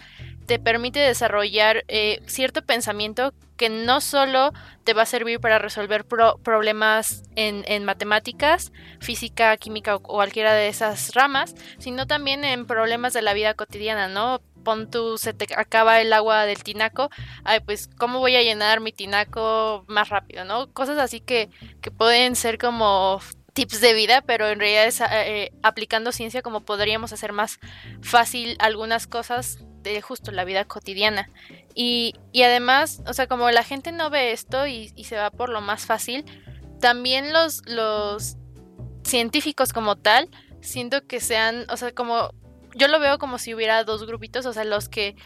te 0.47 0.59
permite 0.59 0.99
desarrollar 0.99 1.85
eh, 1.89 2.21
cierto 2.27 2.63
pensamiento 2.63 3.33
que 3.63 3.69
no 3.69 4.01
solo 4.01 4.53
te 4.83 4.93
va 4.93 5.03
a 5.03 5.07
servir 5.07 5.39
para 5.39 5.61
resolver 5.61 6.05
pro 6.05 6.37
problemas 6.43 7.23
en, 7.37 7.85
matemáticas, 7.85 8.73
física, 8.99 9.57
química 9.57 9.95
o, 9.95 9.99
o, 9.99 10.03
cualquiera 10.03 10.53
de 10.53 10.67
esas 10.67 11.15
ramas, 11.15 11.55
sino 11.79 12.09
también 12.09 12.45
en 12.45 12.67
problemas 12.67 13.13
de 13.13 13.23
la 13.23 13.35
vida 13.35 13.55
cotidiana, 13.55 14.09
¿no? 14.09 14.41
Pon 14.65 14.91
tú, 14.91 15.17
se 15.17 15.33
te 15.33 15.47
acaba 15.55 16.01
el 16.01 16.13
agua 16.13 16.45
del 16.45 16.65
tinaco, 16.65 17.09
ay, 17.45 17.61
pues, 17.61 17.89
¿cómo 17.99 18.19
voy 18.19 18.35
a 18.35 18.43
llenar 18.43 18.81
mi 18.81 18.91
tinaco 18.91 19.85
más 19.87 20.09
rápido, 20.09 20.45
no? 20.45 20.73
Cosas 20.73 20.99
así 20.99 21.21
que, 21.21 21.49
que 21.81 21.93
pueden 21.93 22.35
ser 22.35 22.59
como 22.59 23.21
tips 23.53 23.81
de 23.81 23.95
vida, 23.95 24.23
pero 24.23 24.49
en 24.49 24.59
realidad 24.59 24.87
es 24.87 25.01
eh, 25.09 25.53
aplicando 25.63 26.11
ciencia 26.11 26.43
como 26.43 26.63
podríamos 26.63 27.13
hacer 27.13 27.33
más 27.33 27.61
fácil 28.01 28.57
algunas 28.59 29.07
cosas 29.07 29.61
de 29.83 30.01
justo 30.03 30.31
la 30.31 30.45
vida 30.45 30.65
cotidiana. 30.65 31.29
Y, 31.75 32.15
y 32.33 32.43
además, 32.43 33.03
o 33.07 33.13
sea, 33.13 33.27
como 33.27 33.51
la 33.51 33.65
gente 33.65 33.93
no 33.93 34.11
ve 34.11 34.33
esto 34.33 34.67
y, 34.67 34.93
y, 34.97 35.05
se 35.05 35.17
va 35.17 35.31
por 35.31 35.49
lo 35.49 35.61
más 35.61 35.87
fácil, 35.87 36.25
también 36.81 37.33
los, 37.33 37.63
los 37.67 38.37
científicos 39.05 39.73
como 39.73 39.97
tal, 39.97 40.29
siento 40.61 41.07
que 41.07 41.21
sean, 41.21 41.67
o 41.71 41.77
sea, 41.77 41.93
como 41.93 42.33
yo 42.75 42.89
lo 42.89 43.01
veo 43.01 43.19
como 43.19 43.39
si 43.39 43.55
hubiera 43.55 43.85
dos 43.85 44.07
grupitos, 44.07 44.47
o 44.47 44.53
sea, 44.53 44.65
los 44.65 44.89
que 44.89 45.17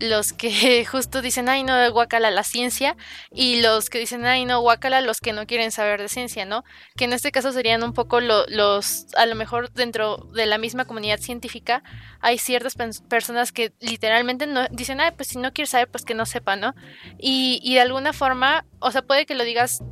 los 0.00 0.32
que 0.32 0.84
justo 0.90 1.22
dicen, 1.22 1.48
ay, 1.48 1.64
no, 1.64 1.90
guacala 1.92 2.30
la 2.30 2.44
ciencia, 2.44 2.96
y 3.32 3.60
los 3.60 3.90
que 3.90 3.98
dicen, 3.98 4.24
ay, 4.26 4.44
no, 4.44 4.60
guacala 4.60 5.00
los 5.00 5.20
que 5.20 5.32
no 5.32 5.46
quieren 5.46 5.70
saber 5.70 6.00
de 6.00 6.08
ciencia, 6.08 6.44
¿no? 6.44 6.64
Que 6.96 7.04
en 7.04 7.12
este 7.12 7.32
caso 7.32 7.52
serían 7.52 7.82
un 7.82 7.92
poco 7.92 8.20
lo, 8.20 8.46
los, 8.48 9.06
a 9.16 9.26
lo 9.26 9.34
mejor 9.34 9.72
dentro 9.72 10.16
de 10.32 10.46
la 10.46 10.58
misma 10.58 10.84
comunidad 10.84 11.18
científica, 11.18 11.82
hay 12.20 12.38
ciertas 12.38 12.74
personas 13.08 13.52
que 13.52 13.72
literalmente 13.80 14.46
no, 14.46 14.66
dicen, 14.70 15.00
ay, 15.00 15.12
pues 15.16 15.28
si 15.28 15.38
no 15.38 15.52
quieres 15.52 15.70
saber, 15.70 15.88
pues 15.88 16.04
que 16.04 16.14
no 16.14 16.26
sepa, 16.26 16.56
¿no? 16.56 16.74
Y, 17.18 17.60
y 17.62 17.74
de 17.74 17.80
alguna 17.80 18.12
forma, 18.12 18.64
o 18.80 18.90
sea, 18.90 19.02
puede 19.02 19.26
que 19.26 19.34
lo 19.34 19.44
digas 19.44 19.82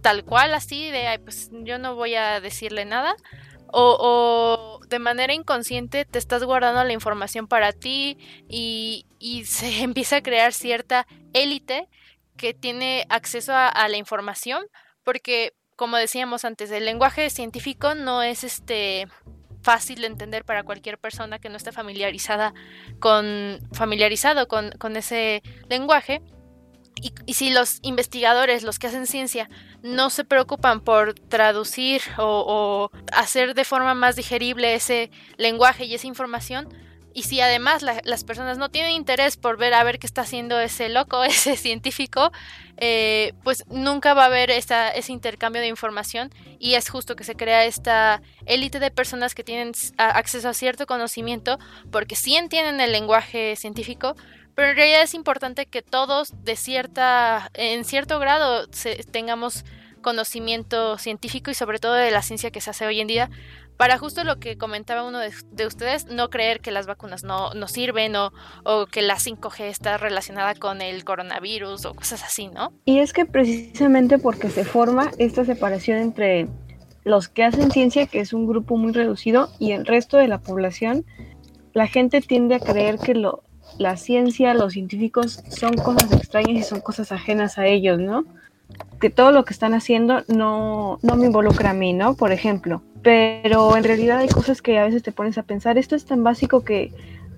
tal 0.00 0.24
cual, 0.24 0.54
así, 0.54 0.90
de, 0.90 1.06
ay, 1.06 1.18
pues 1.18 1.50
yo 1.52 1.78
no 1.78 1.94
voy 1.94 2.14
a 2.14 2.40
decirle 2.40 2.84
nada, 2.84 3.14
o, 3.72 4.59
de 4.90 4.98
manera 4.98 5.32
inconsciente 5.32 6.04
te 6.04 6.18
estás 6.18 6.44
guardando 6.44 6.84
la 6.84 6.92
información 6.92 7.46
para 7.46 7.72
ti 7.72 8.18
y, 8.48 9.06
y 9.18 9.44
se 9.44 9.80
empieza 9.82 10.16
a 10.16 10.22
crear 10.22 10.52
cierta 10.52 11.06
élite 11.32 11.88
que 12.36 12.52
tiene 12.52 13.06
acceso 13.08 13.52
a, 13.54 13.88
la 13.88 13.96
información 13.96 14.64
porque 15.04 15.54
como 15.76 15.96
decíamos 15.96 16.44
antes 16.44 16.70
el 16.70 16.84
lenguaje 16.84 17.30
científico 17.30 17.94
no 17.94 18.22
es 18.22 18.44
este 18.44 19.06
fácil 19.62 20.00
de 20.00 20.06
entender 20.06 20.44
para 20.44 20.64
cualquier 20.64 20.98
persona 20.98 21.38
que 21.38 21.50
no 21.50 21.56
esté 21.56 21.70
familiarizada 21.70 22.54
con 22.98 23.60
familiarizado 23.72 24.48
con, 24.48 24.70
con 24.72 24.96
ese 24.96 25.42
lenguaje 25.68 26.22
y, 27.26 27.34
si 27.34 27.50
los 27.50 27.78
investigadores, 27.82 28.62
los 28.62 28.78
que 28.78 28.88
hacen 28.88 29.06
ciencia, 29.06 29.48
no 29.82 30.10
se 30.10 30.24
preocupan 30.24 30.80
por 30.80 31.14
traducir 31.14 32.02
o, 32.18 32.90
hacer 33.12 33.54
de 33.54 33.64
forma 33.64 33.94
más 33.94 34.16
digerible 34.16 34.74
ese 34.74 35.10
lenguaje 35.36 35.84
y 35.84 35.94
esa 35.94 36.06
información, 36.06 36.68
y 37.12 37.24
si 37.24 37.40
además 37.40 37.82
la, 37.82 38.00
las 38.04 38.22
personas 38.22 38.56
no 38.56 38.68
tienen 38.68 38.92
interés 38.92 39.36
por 39.36 39.56
ver 39.56 39.74
a 39.74 39.82
ver 39.82 39.98
qué 39.98 40.06
está 40.06 40.22
haciendo 40.22 40.60
ese 40.60 40.88
loco, 40.88 41.24
ese 41.24 41.56
científico, 41.56 42.30
eh, 42.76 43.34
pues 43.42 43.64
nunca 43.68 44.14
va 44.14 44.22
a 44.22 44.26
haber 44.26 44.50
ese 44.50 45.12
intercambio 45.12 45.60
de 45.60 45.68
información 45.68 46.32
y 46.58 46.74
es 46.74 46.88
justo 46.88 47.16
que 47.16 47.24
se 47.24 47.34
crea 47.34 47.64
esta 47.66 48.22
élite 48.46 48.78
de 48.78 48.90
personas 48.90 49.34
que 49.34 49.44
tienen 49.44 49.72
acceso 49.98 50.48
a 50.48 50.54
cierto 50.54 50.86
conocimiento 50.86 51.58
porque 51.90 52.16
sí 52.16 52.36
entienden 52.36 52.80
el 52.80 52.92
lenguaje 52.92 53.54
científico, 53.56 54.16
pero 54.54 54.70
en 54.70 54.76
realidad 54.76 55.02
es 55.02 55.14
importante 55.14 55.66
que 55.66 55.82
todos 55.82 56.32
de 56.44 56.56
cierta, 56.56 57.50
en 57.54 57.84
cierto 57.84 58.18
grado 58.18 58.66
tengamos 59.10 59.64
conocimiento 60.00 60.98
científico 60.98 61.50
y 61.50 61.54
sobre 61.54 61.78
todo 61.78 61.94
de 61.94 62.10
la 62.10 62.22
ciencia 62.22 62.50
que 62.50 62.60
se 62.60 62.70
hace 62.70 62.86
hoy 62.86 63.00
en 63.00 63.06
día, 63.06 63.30
para 63.76 63.96
justo 63.96 64.24
lo 64.24 64.38
que 64.38 64.58
comentaba 64.58 65.04
uno 65.04 65.20
de, 65.20 65.66
ustedes, 65.66 66.04
no 66.06 66.28
creer 66.28 66.60
que 66.60 66.70
las 66.70 66.86
vacunas 66.86 67.24
no, 67.24 67.54
no 67.54 67.66
sirven 67.66 68.14
o, 68.14 68.30
o, 68.64 68.84
que 68.84 69.00
la 69.00 69.16
5G 69.16 69.64
está 69.64 69.96
relacionada 69.96 70.54
con 70.54 70.82
el 70.82 71.02
coronavirus 71.02 71.86
o 71.86 71.94
cosas 71.94 72.22
así, 72.22 72.48
¿no? 72.48 72.74
Y 72.84 72.98
es 72.98 73.14
que 73.14 73.24
precisamente 73.24 74.18
porque 74.18 74.50
se 74.50 74.64
forma 74.64 75.10
esta 75.16 75.46
separación 75.46 75.96
entre 75.96 76.46
los 77.04 77.30
que 77.30 77.44
hacen 77.44 77.70
ciencia, 77.70 78.06
que 78.06 78.20
es 78.20 78.34
un 78.34 78.46
grupo 78.46 78.76
muy 78.76 78.92
reducido, 78.92 79.50
y 79.58 79.72
el 79.72 79.86
resto 79.86 80.18
de 80.18 80.28
la 80.28 80.40
población, 80.40 81.06
la 81.72 81.86
gente 81.86 82.20
tiende 82.20 82.56
a 82.56 82.60
creer 82.60 82.98
que 82.98 83.14
lo, 83.14 83.44
la 83.80 83.96
ciencia, 83.96 84.52
los 84.52 84.74
científicos 84.74 85.42
son 85.48 85.74
cosas 85.74 86.12
extrañas 86.12 86.50
y 86.58 86.62
son 86.62 86.80
cosas 86.80 87.12
ajenas 87.12 87.56
a 87.56 87.66
ellos, 87.66 87.98
¿no? 87.98 88.26
Que 89.00 89.08
todo 89.08 89.32
lo 89.32 89.46
que 89.46 89.54
están 89.54 89.72
haciendo 89.72 90.22
no, 90.28 90.98
no 91.00 91.16
me 91.16 91.26
involucra 91.26 91.70
a 91.70 91.72
mí, 91.72 91.94
¿no? 91.94 92.14
Por 92.14 92.30
ejemplo, 92.30 92.82
pero 93.02 93.74
en 93.78 93.84
realidad 93.84 94.18
hay 94.18 94.28
cosas 94.28 94.60
que 94.60 94.78
a 94.78 94.84
veces 94.84 95.02
te 95.02 95.12
pones 95.12 95.38
a 95.38 95.44
pensar, 95.44 95.78
esto 95.78 95.96
es 95.96 96.04
tan 96.04 96.22
básico 96.22 96.62
que, 96.62 96.92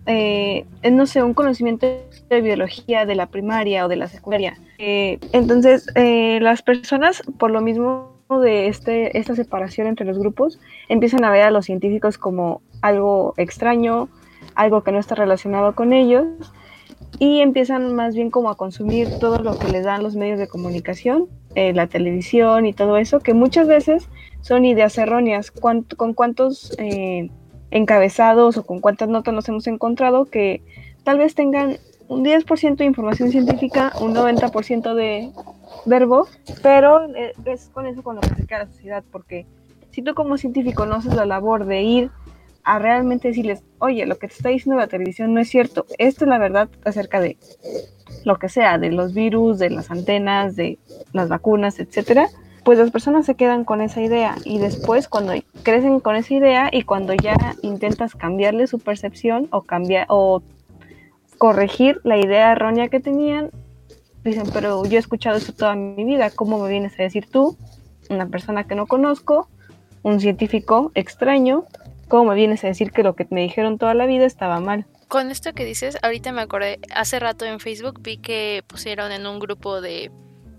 eh, 0.06 0.66
no 0.90 1.06
sé, 1.06 1.22
un 1.22 1.32
conocimiento 1.32 1.86
de 2.28 2.40
biología 2.40 3.06
de 3.06 3.14
la 3.14 3.26
primaria 3.26 3.86
o 3.86 3.88
de 3.88 3.96
la 3.96 4.08
secundaria. 4.08 4.58
Eh, 4.78 5.20
entonces, 5.30 5.86
eh, 5.94 6.40
las 6.42 6.62
personas, 6.62 7.22
por 7.38 7.52
lo 7.52 7.60
mismo 7.60 8.16
de 8.42 8.66
este, 8.66 9.16
esta 9.16 9.36
separación 9.36 9.86
entre 9.86 10.06
los 10.06 10.18
grupos, 10.18 10.58
empiezan 10.88 11.22
a 11.22 11.30
ver 11.30 11.42
a 11.42 11.52
los 11.52 11.66
científicos 11.66 12.18
como 12.18 12.62
algo 12.80 13.34
extraño, 13.36 14.08
algo 14.54 14.82
que 14.82 14.92
no 14.92 14.98
está 14.98 15.14
relacionado 15.14 15.74
con 15.74 15.92
ellos, 15.92 16.26
y 17.18 17.40
empiezan 17.40 17.94
más 17.94 18.14
bien 18.14 18.30
como 18.30 18.50
a 18.50 18.56
consumir 18.56 19.18
todo 19.20 19.38
lo 19.38 19.58
que 19.58 19.68
les 19.68 19.84
dan 19.84 20.02
los 20.02 20.16
medios 20.16 20.38
de 20.38 20.48
comunicación, 20.48 21.28
la 21.54 21.86
televisión 21.86 22.64
y 22.66 22.72
todo 22.72 22.96
eso, 22.96 23.20
que 23.20 23.34
muchas 23.34 23.68
veces 23.68 24.08
son 24.40 24.64
ideas 24.64 24.96
erróneas. 24.98 25.50
¿Con 25.50 25.84
cuántos 26.14 26.74
eh, 26.78 27.30
encabezados 27.70 28.56
o 28.56 28.66
con 28.66 28.80
cuántas 28.80 29.08
notas 29.08 29.34
nos 29.34 29.48
hemos 29.48 29.66
encontrado 29.66 30.26
que 30.26 30.62
tal 31.04 31.18
vez 31.18 31.34
tengan 31.34 31.76
un 32.08 32.24
10% 32.24 32.76
de 32.76 32.84
información 32.84 33.30
científica, 33.30 33.92
un 34.00 34.14
90% 34.14 34.94
de 34.94 35.32
verbo, 35.86 36.26
pero 36.62 37.06
eh, 37.14 37.32
es 37.46 37.70
con 37.70 37.86
eso 37.86 38.02
con 38.02 38.16
lo 38.16 38.20
que 38.20 38.34
se 38.34 38.46
queda 38.46 38.58
la 38.60 38.66
sociedad, 38.66 39.04
porque 39.10 39.46
si 39.90 40.02
tú 40.02 40.14
como 40.14 40.36
científico 40.36 40.84
no 40.84 40.96
haces 40.96 41.14
la 41.14 41.24
labor 41.24 41.64
de 41.64 41.82
ir 41.82 42.10
a 42.64 42.78
realmente 42.78 43.28
decirles, 43.28 43.62
oye, 43.78 44.06
lo 44.06 44.18
que 44.18 44.28
te 44.28 44.34
está 44.34 44.48
diciendo 44.48 44.78
la 44.78 44.86
televisión 44.86 45.34
no 45.34 45.40
es 45.40 45.48
cierto, 45.48 45.86
esta 45.98 46.24
es 46.24 46.28
la 46.28 46.38
verdad 46.38 46.68
acerca 46.84 47.20
de 47.20 47.36
lo 48.24 48.38
que 48.38 48.48
sea, 48.48 48.78
de 48.78 48.92
los 48.92 49.14
virus, 49.14 49.58
de 49.58 49.70
las 49.70 49.90
antenas, 49.90 50.54
de 50.56 50.78
las 51.12 51.28
vacunas, 51.28 51.80
etcétera, 51.80 52.28
pues 52.64 52.78
las 52.78 52.90
personas 52.90 53.26
se 53.26 53.34
quedan 53.34 53.64
con 53.64 53.80
esa 53.80 54.00
idea 54.00 54.36
y 54.44 54.58
después 54.58 55.08
cuando 55.08 55.32
crecen 55.62 56.00
con 56.00 56.14
esa 56.16 56.34
idea 56.34 56.68
y 56.72 56.82
cuando 56.82 57.14
ya 57.14 57.36
intentas 57.62 58.14
cambiarle 58.14 58.66
su 58.66 58.78
percepción 58.78 59.48
o 59.50 59.62
cambiar 59.62 60.06
o 60.08 60.42
corregir 61.38 62.00
la 62.04 62.18
idea 62.18 62.52
errónea 62.52 62.88
que 62.88 63.00
tenían, 63.00 63.50
dicen, 64.22 64.44
pero 64.52 64.84
yo 64.84 64.96
he 64.96 65.00
escuchado 65.00 65.36
eso 65.36 65.52
toda 65.52 65.74
mi 65.74 66.04
vida, 66.04 66.30
¿cómo 66.30 66.58
me 66.58 66.68
vienes 66.68 66.98
a 67.00 67.02
decir 67.02 67.26
tú, 67.28 67.56
una 68.10 68.26
persona 68.26 68.64
que 68.64 68.76
no 68.76 68.86
conozco, 68.86 69.48
un 70.02 70.20
científico 70.20 70.92
extraño, 70.94 71.64
cómo 72.12 72.28
me 72.28 72.34
vienes 72.34 72.62
a 72.62 72.66
decir 72.66 72.92
que 72.92 73.02
lo 73.02 73.16
que 73.16 73.26
me 73.30 73.40
dijeron 73.40 73.78
toda 73.78 73.94
la 73.94 74.04
vida 74.04 74.26
estaba 74.26 74.60
mal? 74.60 74.84
Con 75.08 75.30
esto 75.30 75.54
que 75.54 75.64
dices, 75.64 75.96
ahorita 76.02 76.30
me 76.30 76.42
acordé, 76.42 76.78
hace 76.94 77.18
rato 77.18 77.46
en 77.46 77.58
Facebook 77.58 78.02
vi 78.02 78.18
que 78.18 78.62
pusieron 78.66 79.12
en 79.12 79.26
un 79.26 79.38
grupo 79.38 79.80
de 79.80 80.10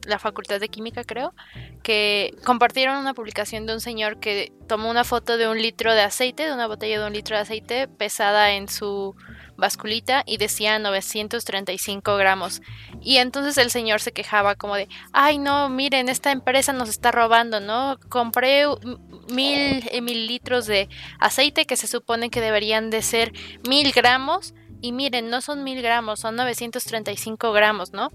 la 0.08 0.18
Facultad 0.18 0.60
de 0.60 0.70
Química, 0.70 1.04
creo, 1.04 1.36
que 1.84 2.34
compartieron 2.44 2.98
una 2.98 3.14
publicación 3.14 3.68
de 3.68 3.74
un 3.74 3.82
señor 3.82 4.20
que 4.20 4.52
tomó 4.68 4.90
una 4.90 5.04
foto 5.04 5.38
de 5.38 5.48
un 5.48 5.62
litro 5.62 5.94
de 5.94 6.02
aceite, 6.02 6.44
de 6.44 6.54
una 6.54 6.66
botella 6.66 7.00
de 7.00 7.06
un 7.06 7.14
litro 7.14 7.36
de 7.36 7.44
aceite 7.44 7.88
pesada 7.88 8.54
en 8.54 8.68
su 8.68 9.16
basculita 9.56 10.24
y 10.26 10.38
decía 10.38 10.80
935 10.80 12.18
gramos. 12.18 12.64
Y 13.00 13.18
entonces 13.18 13.60
el 13.60 13.70
señor 13.70 14.02
se 14.02 14.12
quejaba 14.12 14.56
como 14.56 14.76
de, 14.76 14.88
ay 15.12 15.38
no, 15.38 15.70
miren, 15.70 16.10
esta 16.10 16.32
empresa 16.32 16.74
nos 16.74 16.90
está 16.90 17.12
robando, 17.12 17.60
¿no? 17.60 18.00
Compré 18.10 18.66
mil 19.30 19.84
eh, 19.92 20.02
mililitros 20.02 20.66
de 20.66 20.90
aceite 21.20 21.66
que 21.66 21.76
se 21.76 21.88
supone 21.88 22.30
que 22.30 22.42
deberían 22.42 22.90
de 22.90 23.02
ser 23.02 23.34
mil 23.68 23.92
gramos. 23.92 24.54
Y 24.82 24.92
miren, 24.92 25.30
no 25.30 25.40
son 25.42 25.64
mil 25.64 25.82
gramos, 25.82 26.20
son 26.20 26.36
935 26.36 27.54
gramos, 27.54 27.94
¿no? 27.94 28.10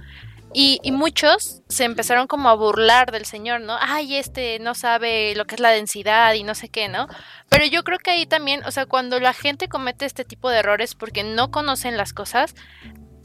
Y, 0.55 0.81
muchos 0.93 1.63
se 1.69 1.85
empezaron 1.85 2.27
como 2.27 2.49
a 2.49 2.55
burlar 2.55 3.13
del 3.13 3.27
señor, 3.27 3.61
¿no? 3.61 3.77
Ay, 3.81 4.17
este 4.17 4.59
no 4.61 4.75
sabe 4.75 5.35
lo 5.35 5.47
que 5.47 5.57
es 5.57 5.61
la 5.61 5.71
densidad 5.71 6.33
y 6.35 6.43
no 6.43 6.55
sé 6.55 6.71
qué, 6.71 6.89
¿no? 6.89 7.07
Pero 7.51 7.67
yo 7.67 7.85
creo 7.85 7.99
que 7.99 8.11
ahí 8.11 8.27
también, 8.27 8.65
o 8.65 8.71
sea, 8.71 8.87
cuando 8.87 9.21
la 9.21 9.35
gente 9.35 9.69
comete 9.69 10.07
este 10.07 10.25
tipo 10.25 10.49
de 10.49 10.59
errores 10.59 10.95
porque 10.95 11.23
no 11.23 11.51
conocen 11.51 11.99
las 11.99 12.15
cosas, 12.15 12.55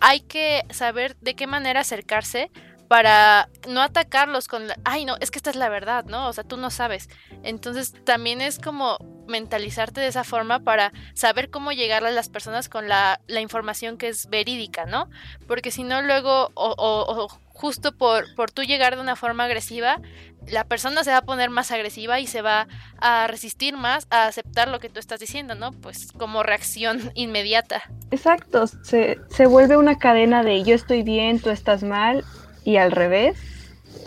hay 0.01 0.19
que 0.19 0.63
saber 0.69 1.15
de 1.21 1.35
qué 1.35 1.47
manera 1.47 1.79
acercarse 1.79 2.51
para 2.93 3.49
no 3.67 3.81
atacarlos 3.81 4.47
con, 4.47 4.67
la, 4.67 4.75
ay 4.83 5.03
no, 5.03 5.15
es 5.19 5.31
que 5.31 5.39
esta 5.39 5.49
es 5.49 5.55
la 5.55 5.67
verdad, 5.67 6.05
¿no? 6.05 6.27
O 6.27 6.33
sea, 6.33 6.43
tú 6.43 6.57
no 6.57 6.69
sabes. 6.69 7.09
Entonces 7.41 7.91
también 8.03 8.39
es 8.39 8.59
como 8.59 8.99
mentalizarte 9.27 9.99
de 9.99 10.05
esa 10.05 10.23
forma 10.23 10.59
para 10.59 10.93
saber 11.15 11.49
cómo 11.49 11.71
llegarle 11.71 12.09
a 12.09 12.11
las 12.11 12.29
personas 12.29 12.69
con 12.69 12.87
la, 12.87 13.19
la 13.25 13.41
información 13.41 13.97
que 13.97 14.09
es 14.09 14.29
verídica, 14.29 14.85
¿no? 14.85 15.09
Porque 15.47 15.71
si 15.71 15.83
no 15.83 16.03
luego, 16.03 16.51
o, 16.53 16.75
o, 16.77 17.27
justo 17.47 17.97
por, 17.97 18.25
por 18.35 18.51
tú 18.51 18.61
llegar 18.61 18.95
de 18.95 19.01
una 19.01 19.15
forma 19.15 19.45
agresiva, 19.45 19.99
la 20.45 20.63
persona 20.63 21.03
se 21.03 21.09
va 21.09 21.17
a 21.17 21.21
poner 21.23 21.49
más 21.49 21.71
agresiva 21.71 22.19
y 22.19 22.27
se 22.27 22.43
va 22.43 22.67
a 22.99 23.25
resistir 23.25 23.75
más 23.75 24.05
a 24.11 24.27
aceptar 24.27 24.67
lo 24.67 24.79
que 24.79 24.89
tú 24.89 24.99
estás 24.99 25.19
diciendo, 25.19 25.55
¿no? 25.55 25.71
Pues 25.71 26.11
como 26.11 26.43
reacción 26.43 27.11
inmediata. 27.15 27.81
Exacto, 28.11 28.67
se, 28.67 29.19
se 29.31 29.47
vuelve 29.47 29.77
una 29.77 29.97
cadena 29.97 30.43
de 30.43 30.63
yo 30.63 30.75
estoy 30.75 31.01
bien, 31.01 31.39
tú 31.39 31.49
estás 31.49 31.81
mal 31.81 32.23
y 32.63 32.77
al 32.77 32.91
revés. 32.91 33.37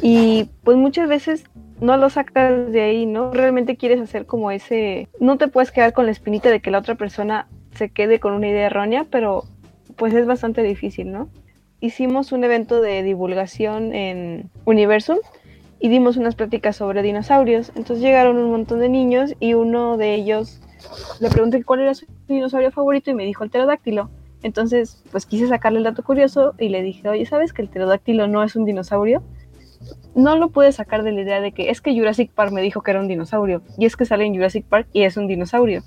Y 0.03 0.51
pues 0.65 0.77
muchas 0.77 1.09
veces 1.09 1.45
no 1.81 1.97
lo 1.97 2.11
sacas 2.11 2.73
de 2.73 2.83
ahí, 2.83 3.07
¿no? 3.07 3.33
Realmente 3.33 3.77
quieres 3.77 4.01
hacer 4.01 4.27
como 4.27 4.51
ese, 4.51 5.09
no 5.21 5.37
te 5.37 5.49
puedes 5.49 5.71
quedar 5.71 5.93
con 5.93 6.07
la 6.07 6.13
espinita 6.13 6.51
de 6.51 6.61
que 6.61 6.71
la 6.71 6.79
otra 6.79 6.95
persona 6.95 7.49
se 7.75 7.91
quede 7.91 8.21
con 8.21 8.33
una 8.33 8.49
idea 8.49 8.67
errónea, 8.67 9.07
pero 9.11 9.45
pues 9.97 10.15
es 10.15 10.27
bastante 10.27 10.63
difícil, 10.63 11.13
¿no? 11.13 11.29
Hicimos 11.81 12.33
un 12.33 12.45
evento 12.45 12.81
de 12.81 13.03
divulgación 13.03 13.95
en 13.95 14.51
Universum 14.65 15.19
y 15.79 15.89
dimos 15.89 16.17
unas 16.17 16.35
pláticas 16.35 16.77
sobre 16.77 17.03
dinosaurios. 17.03 17.71
Entonces 17.77 18.01
llegaron 18.01 18.39
un 18.39 18.51
montón 18.51 18.81
de 18.81 18.89
niños 18.89 19.35
y 19.41 19.55
uno 19.55 19.97
de 19.97 20.15
ellos 20.15 20.61
le 21.21 21.29
pregunté 21.29 21.63
cuál 21.65 21.81
era 21.81 21.95
su 21.95 22.07
dinosaurio 22.29 22.71
favorito 22.71 23.11
y 23.11 23.15
me 23.15 23.25
dijo 23.25 23.45
el 23.45 23.51
pterodáctilo. 23.51 24.11
Entonces, 24.43 25.03
pues 25.11 25.27
quise 25.27 25.49
sacarle 25.49 25.79
el 25.79 25.85
dato 25.85 26.03
curioso 26.03 26.55
y 26.59 26.69
le 26.69 26.83
dije, 26.83 27.09
oye, 27.09 27.27
¿sabes 27.27 27.53
que 27.53 27.63
el 27.63 27.69
pterodáctilo 27.69 28.27
no 28.29 28.43
es 28.43 28.57
un 28.57 28.65
dinosaurio? 28.65 29.23
No 30.15 30.37
lo 30.37 30.51
pude 30.51 30.73
sacar 30.73 31.03
de 31.03 31.13
la 31.13 31.23
idea 31.23 31.41
de 31.41 31.53
que 31.53 31.71
es 31.71 31.81
que 31.81 31.97
Jurassic 31.97 32.33
Park 32.33 32.53
me 32.53 32.63
dijo 32.63 32.83
que 32.83 32.91
era 32.91 33.01
un 33.01 33.09
dinosaurio 33.09 33.63
y 33.79 33.87
es 33.87 33.97
que 33.97 34.05
sale 34.05 34.25
en 34.25 34.35
Jurassic 34.35 34.67
Park 34.67 34.89
y 34.93 35.03
es 35.03 35.17
un 35.17 35.27
dinosaurio. 35.27 35.83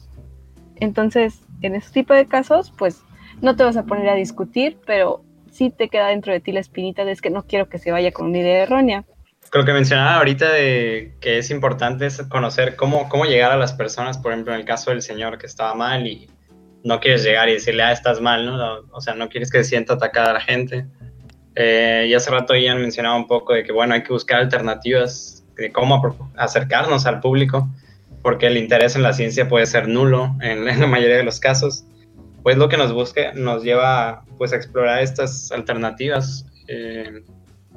Entonces, 0.76 1.42
en 1.62 1.76
ese 1.76 1.92
tipo 1.92 2.14
de 2.14 2.28
casos, 2.28 2.74
pues 2.78 3.04
no 3.42 3.56
te 3.56 3.64
vas 3.64 3.78
a 3.78 3.84
poner 3.84 4.10
a 4.10 4.16
discutir, 4.16 4.78
pero 4.86 5.24
sí 5.52 5.70
te 5.70 5.90
queda 5.90 6.08
dentro 6.08 6.32
de 6.32 6.40
ti 6.40 6.52
la 6.52 6.60
espinita 6.60 7.06
de 7.06 7.12
es 7.12 7.22
que 7.22 7.30
no 7.30 7.44
quiero 7.44 7.70
que 7.70 7.80
se 7.80 7.92
vaya 7.92 8.12
con 8.12 8.28
una 8.28 8.40
idea 8.40 8.64
errónea. 8.64 9.06
Creo 9.50 9.66
que 9.66 9.74
mencionaba 9.74 10.18
ahorita 10.18 10.52
de 10.52 11.16
que 11.22 11.40
es 11.40 11.50
importante 11.50 12.08
conocer 12.30 12.76
cómo, 12.76 13.10
cómo 13.10 13.26
llegar 13.26 13.52
a 13.52 13.58
las 13.58 13.74
personas, 13.74 14.18
por 14.18 14.32
ejemplo, 14.32 14.54
en 14.54 14.60
el 14.60 14.66
caso 14.66 14.92
del 14.92 15.02
señor 15.02 15.38
que 15.38 15.48
estaba 15.48 15.74
mal 15.74 16.06
y 16.06 16.30
no 16.84 17.00
quieres 17.00 17.24
llegar 17.24 17.50
y 17.50 17.54
decirle, 17.54 17.84
ah, 17.84 17.92
estás 17.92 18.22
mal, 18.22 18.46
¿no? 18.46 18.86
O 18.92 19.02
sea, 19.02 19.14
no 19.16 19.30
quieres 19.30 19.52
que 19.52 19.60
se 19.60 19.70
sienta 19.72 19.94
atacada 19.96 20.34
la 20.34 20.42
gente. 20.42 20.88
Eh, 21.56 22.06
y 22.08 22.14
hace 22.14 22.32
rato 22.32 22.56
Ian 22.56 22.82
mencionaba 22.82 23.16
un 23.16 23.28
poco 23.28 23.54
de 23.54 23.64
que, 23.64 23.72
bueno, 23.72 23.94
hay 23.94 24.04
que 24.04 24.14
buscar 24.14 24.40
alternativas 24.40 25.46
de 25.58 25.72
cómo 25.72 26.32
acercarnos 26.38 27.06
al 27.06 27.20
público, 27.20 27.70
porque 28.22 28.48
el 28.48 28.58
interés 28.58 28.96
en 28.96 29.04
la 29.04 29.14
ciencia 29.14 29.50
puede 29.50 29.66
ser 29.66 29.88
nulo 29.88 30.36
en, 30.42 30.66
la 30.66 30.88
mayoría 30.88 31.18
de 31.18 31.24
los 31.24 31.40
casos. 31.40 31.86
Pues 32.44 32.58
lo 32.58 32.70
que 32.70 32.78
nos 32.78 32.94
busque 32.94 33.34
nos 33.34 33.64
lleva 33.64 34.24
pues, 34.38 34.54
a 34.54 34.56
explorar 34.56 35.04
estas 35.04 35.52
alternativas. 35.52 36.46
Eh, 36.68 37.24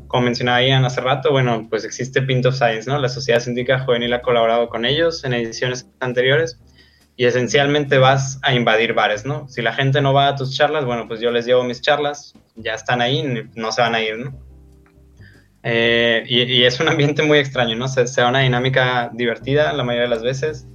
como 0.07 0.25
mencionaba 0.25 0.63
Ian 0.63 0.85
hace 0.85 1.01
rato, 1.01 1.33
bueno, 1.33 1.67
pues 1.69 1.85
existe 1.85 2.23
Pint 2.23 2.47
of 2.47 2.55
Science, 2.55 2.89
¿no? 2.89 2.99
La 2.99 3.09
Sociedad 3.09 3.41
Científica 3.41 3.81
Juvenil 3.81 4.13
ha 4.13 4.23
colaborado 4.23 4.69
con 4.69 4.85
ellos 4.85 5.25
en 5.25 5.33
ediciones 5.33 5.89
anteriores 6.01 6.61
y 7.17 7.27
esencialmente 7.27 7.99
vas 7.99 8.39
a 8.43 8.55
invadir 8.55 8.95
bares, 8.95 9.25
¿no? 9.25 9.49
Si 9.49 9.63
la 9.63 9.73
gente 9.73 10.01
no 10.01 10.13
va 10.15 10.29
a 10.29 10.37
tus 10.37 10.57
charlas, 10.57 10.85
bueno, 10.85 11.07
pues 11.09 11.21
yo 11.21 11.31
les 11.31 11.47
llevo 11.47 11.63
mis 11.65 11.81
charlas, 11.81 12.35
ya 12.57 12.75
están 12.75 13.01
ahí, 13.01 13.49
no 13.55 13.73
se 13.73 13.83
van 13.83 13.95
a 13.95 14.03
ir, 14.03 14.19
¿no? 14.19 14.39
Eh, 15.63 16.25
y, 16.27 16.65
es 16.65 16.81
un 16.81 16.89
ambiente 16.89 17.23
muy 17.23 17.39
extraño, 17.39 17.77
¿no? 17.77 17.87
Se, 17.87 18.05
da 18.05 18.29
una 18.29 18.41
dinámica 18.41 19.11
divertida 19.13 19.73
la 19.73 19.85
mayoría 19.85 20.09
de 20.09 20.15
las 20.15 20.23
veces. 20.23 20.67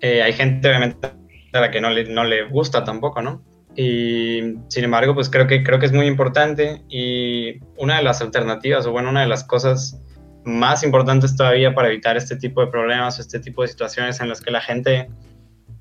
Eh, 0.00 0.22
hay 0.22 0.32
gente, 0.32 0.68
obviamente, 0.68 1.08
a 1.52 1.60
la 1.60 1.70
que 1.70 1.80
no 1.80 1.90
le, 1.90 2.04
no 2.04 2.24
le 2.24 2.44
gusta 2.48 2.82
tampoco, 2.82 3.22
¿no? 3.22 3.44
Y 3.76 4.56
sin 4.68 4.84
embargo, 4.84 5.14
pues 5.14 5.30
creo 5.30 5.46
que, 5.46 5.62
creo 5.62 5.78
que 5.78 5.86
es 5.86 5.92
muy 5.92 6.06
importante 6.06 6.82
y 6.88 7.60
una 7.78 7.98
de 7.98 8.02
las 8.02 8.20
alternativas, 8.20 8.86
o 8.86 8.92
bueno, 8.92 9.10
una 9.10 9.20
de 9.20 9.28
las 9.28 9.44
cosas 9.44 10.00
más 10.44 10.82
importantes 10.82 11.36
todavía 11.36 11.74
para 11.74 11.88
evitar 11.88 12.16
este 12.16 12.34
tipo 12.36 12.62
de 12.62 12.66
problemas, 12.66 13.18
este 13.18 13.38
tipo 13.38 13.62
de 13.62 13.68
situaciones 13.68 14.20
en 14.20 14.28
las 14.28 14.40
que 14.40 14.50
la 14.50 14.60
gente 14.60 15.08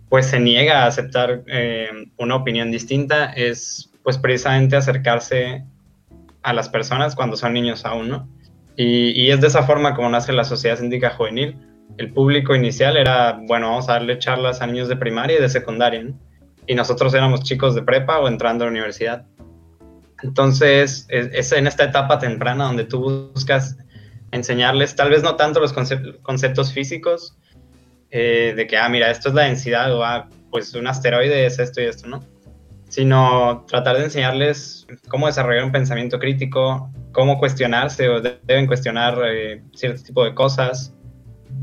pues 0.10 0.28
se 0.28 0.40
niega 0.40 0.84
a 0.84 0.88
aceptar 0.88 1.44
eh, 1.48 1.90
una 2.18 2.36
opinión 2.36 2.72
distinta, 2.72 3.26
es 3.34 3.92
pues 4.04 4.18
precisamente 4.18 4.76
acercarse 4.76 5.64
a 6.42 6.54
las 6.54 6.70
personas 6.70 7.16
cuando 7.16 7.36
son 7.36 7.54
niños 7.54 7.86
aún, 7.86 8.10
¿no? 8.10 8.28
Y, 8.76 9.12
y 9.12 9.32
es 9.32 9.42
de 9.42 9.48
esa 9.48 9.64
forma 9.64 9.94
como 9.94 10.10
nace 10.10 10.34
la 10.34 10.44
sociedad 10.44 10.78
síndica 10.78 11.12
juvenil. 11.12 11.58
El 11.98 12.12
público 12.14 12.56
inicial 12.56 12.98
era, 12.98 13.40
bueno, 13.46 13.70
vamos 13.70 13.90
a 13.90 13.94
darle 13.94 14.18
charlas 14.20 14.62
a 14.62 14.68
niños 14.68 14.88
de 14.88 14.96
primaria 14.96 15.38
y 15.38 15.42
de 15.42 15.50
secundaria, 15.50 16.04
¿no? 16.04 16.16
y 16.70 16.76
nosotros 16.76 17.16
éramos 17.16 17.42
chicos 17.42 17.74
de 17.74 17.82
prepa 17.82 18.20
o 18.20 18.28
entrando 18.28 18.64
a 18.64 18.68
la 18.68 18.72
universidad. 18.72 19.26
Entonces, 20.22 21.08
es, 21.10 21.52
en 21.52 21.66
esta 21.66 21.86
etapa 21.86 22.20
temprana 22.20 22.66
donde 22.66 22.84
tú 22.84 23.32
buscas 23.34 23.76
enseñarles, 24.32 24.96
tal 24.96 25.10
vez 25.10 25.24
no 25.24 25.36
tanto 25.36 25.60
los 25.60 25.74
conceptos 25.74 26.72
físicos, 26.72 27.39
eh, 28.12 28.54
de 28.56 28.68
que, 28.68 28.78
ah, 28.78 28.90
mira, 28.90 29.10
esto 29.12 29.30
es 29.30 29.36
la 29.36 29.44
densidad, 29.44 29.94
o 29.94 30.04
ah, 30.04 30.28
pues 30.52 30.74
un 30.76 30.88
asteroide 30.88 31.46
es 31.46 31.60
esto 31.60 31.82
y 31.82 31.86
esto, 31.86 32.08
¿no? 32.08 32.24
Sino 32.88 33.66
tratar 33.68 33.98
de 33.98 34.06
enseñarles 34.06 34.88
cómo 35.10 35.28
desarrollar 35.28 35.64
un 35.64 35.72
pensamiento 35.72 36.18
crítico, 36.18 36.92
cómo 37.12 37.38
cuestionarse 37.38 38.10
o 38.10 38.22
deben 38.22 38.66
cuestionar 38.66 39.20
eh, 39.28 39.62
cierto 39.76 40.04
tipo 40.04 40.24
de 40.24 40.34
cosas. 40.34 40.94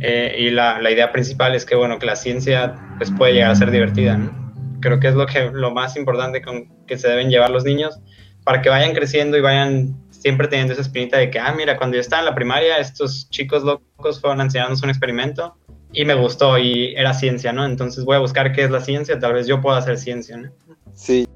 Eh, 0.01 0.37
y 0.39 0.51
la, 0.51 0.81
la, 0.81 0.91
idea 0.91 1.11
principal 1.11 1.55
es 1.55 1.65
que, 1.65 1.75
bueno, 1.75 1.99
que 1.99 2.07
la 2.07 2.17
ciencia 2.17 2.75
pues, 2.99 3.11
puede 3.11 3.35
llegar 3.35 3.53
a 3.53 3.55
ser 3.55 3.71
divertida, 3.71 4.17
¿no? 4.17 4.47
creo 4.81 5.01
que 5.01 5.09
es 5.09 5.15
lo, 5.15 5.27
que, 5.27 5.51
lo 5.53 5.71
más 5.71 5.97
importante 5.97 6.43
con 6.43 6.69
que 6.87 6.99
se 6.99 7.09
deben 7.09 7.31
llevar 7.31 7.51
los 7.51 7.65
niños 7.65 7.99
para 8.45 8.63
que 8.63 8.69
vayan 8.69 8.95
creciendo 8.95 9.37
y 9.37 9.41
vayan 9.41 9.97
siempre 10.11 10.49
teniendo 10.49 10.73
esa 10.73 10.83
espinita 10.83 11.19
de 11.19 11.31
que, 11.31 11.39
ah, 11.39 11.53
mira, 11.57 11.77
cuando 11.77 11.97
yo 11.97 12.01
estaba 12.01 12.21
en 12.21 12.27
la 12.27 12.35
primaria, 12.35 12.79
estos 12.79 13.29
chicos 13.31 13.65
locos 13.65 14.21
fueron 14.21 14.41
enseñándonos 14.41 14.83
un 14.83 14.91
experimento 14.91 15.57
y 15.97 16.05
me 16.05 16.15
gustó 16.15 16.59
y 16.59 16.95
era 16.95 17.15
ciencia, 17.15 17.55
¿no? 17.55 17.65
Entonces 17.65 18.05
voy 18.05 18.17
a 18.17 18.21
buscar 18.21 18.53
qué 18.53 18.65
es 18.65 18.71
la 18.71 18.83
ciencia, 18.83 19.19
tal 19.19 19.33
vez 19.33 19.47
yo 19.47 19.63
pueda 19.63 19.79
hacer 19.79 19.97
ciencia, 19.97 20.37
¿no? 20.37 20.51
Sí. 20.93 21.27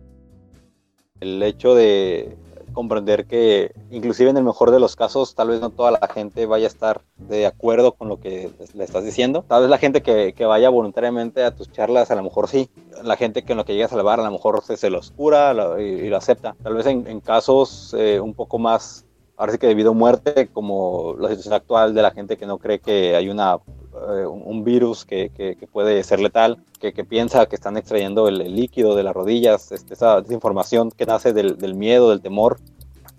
El 1.19 1.43
hecho 1.43 1.75
de 1.75 2.37
comprender 2.75 3.25
que 3.25 3.73
inclusive 3.91 4.29
en 4.29 4.37
el 4.37 4.45
mejor 4.45 4.71
de 4.71 4.79
los 4.79 4.97
casos 4.97 5.35
tal 5.35 5.49
vez 5.49 5.61
no 5.61 5.71
toda 5.71 5.91
la 5.91 6.09
gente 6.13 6.47
vaya 6.47 6.67
a 6.67 6.69
estar 6.69 7.01
de 7.17 7.47
acuerdo 7.47 7.93
con 7.93 8.09
lo 8.09 8.21
que 8.21 8.51
le 8.75 8.85
estás 8.85 9.03
diciendo. 9.03 9.47
Tal 9.49 9.63
vez 9.63 9.71
la 9.71 9.79
gente 9.79 10.03
que, 10.03 10.35
vaya 10.45 10.69
voluntariamente 10.69 11.43
a 11.43 11.55
tus 11.55 11.73
charlas 11.73 12.11
a 12.11 12.15
lo 12.15 12.23
mejor 12.23 12.47
sí. 12.47 12.69
La 13.03 13.17
gente 13.17 13.43
que 13.43 13.53
en 13.53 13.59
lo 13.59 13.65
que 13.65 13.73
llega 13.73 13.87
a 13.87 13.89
salvar 13.89 14.21
a 14.21 14.25
lo 14.25 14.31
mejor 14.31 14.63
se, 14.63 14.77
se 14.77 14.91
lo 14.91 14.99
oscura 14.99 15.55
y, 15.81 16.07
lo 16.07 16.19
acepta. 16.19 16.55
Tal 16.63 16.75
vez 16.75 16.85
en, 16.85 17.07
en 17.07 17.21
casos 17.21 17.97
eh, 17.99 18.21
un 18.21 18.35
poco 18.35 18.59
más 18.59 19.07
ahora 19.39 19.53
sí 19.53 19.59
que 19.59 19.69
debido 19.69 19.93
a 19.93 19.95
muerte, 19.95 20.49
como 20.49 21.17
la 21.19 21.31
situación 21.31 21.55
actual 21.55 21.95
de 21.95 22.03
la 22.03 22.11
gente 22.11 22.37
que 22.37 22.45
no 22.45 22.59
cree 22.59 22.79
que 22.79 23.17
hay 23.17 23.31
una 23.31 23.57
eh, 23.93 24.27
un 24.27 24.65
virus 24.65 25.05
que, 25.05 25.31
que, 25.31 25.67
puede 25.67 26.03
ser 26.05 26.21
letal, 26.21 26.59
que, 26.79 26.93
que, 26.93 27.05
piensa 27.05 27.47
que 27.47 27.57
están 27.57 27.77
extrayendo 27.77 28.29
el, 28.29 28.39
líquido 28.55 28.95
de 28.95 29.03
las 29.03 29.15
rodillas, 29.15 29.73
este, 29.73 29.95
esa 29.95 30.21
desinformación 30.21 30.91
que 30.91 31.07
nace 31.07 31.33
del, 31.33 31.59
del, 31.59 31.75
miedo, 31.75 32.11
del 32.11 32.21
temor 32.21 32.59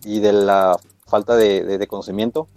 y 0.06 0.20
de 0.20 0.34
la 0.34 0.78
falta 1.06 1.36
de, 1.36 1.64
de, 1.66 1.88
conocimiento, 1.88 2.48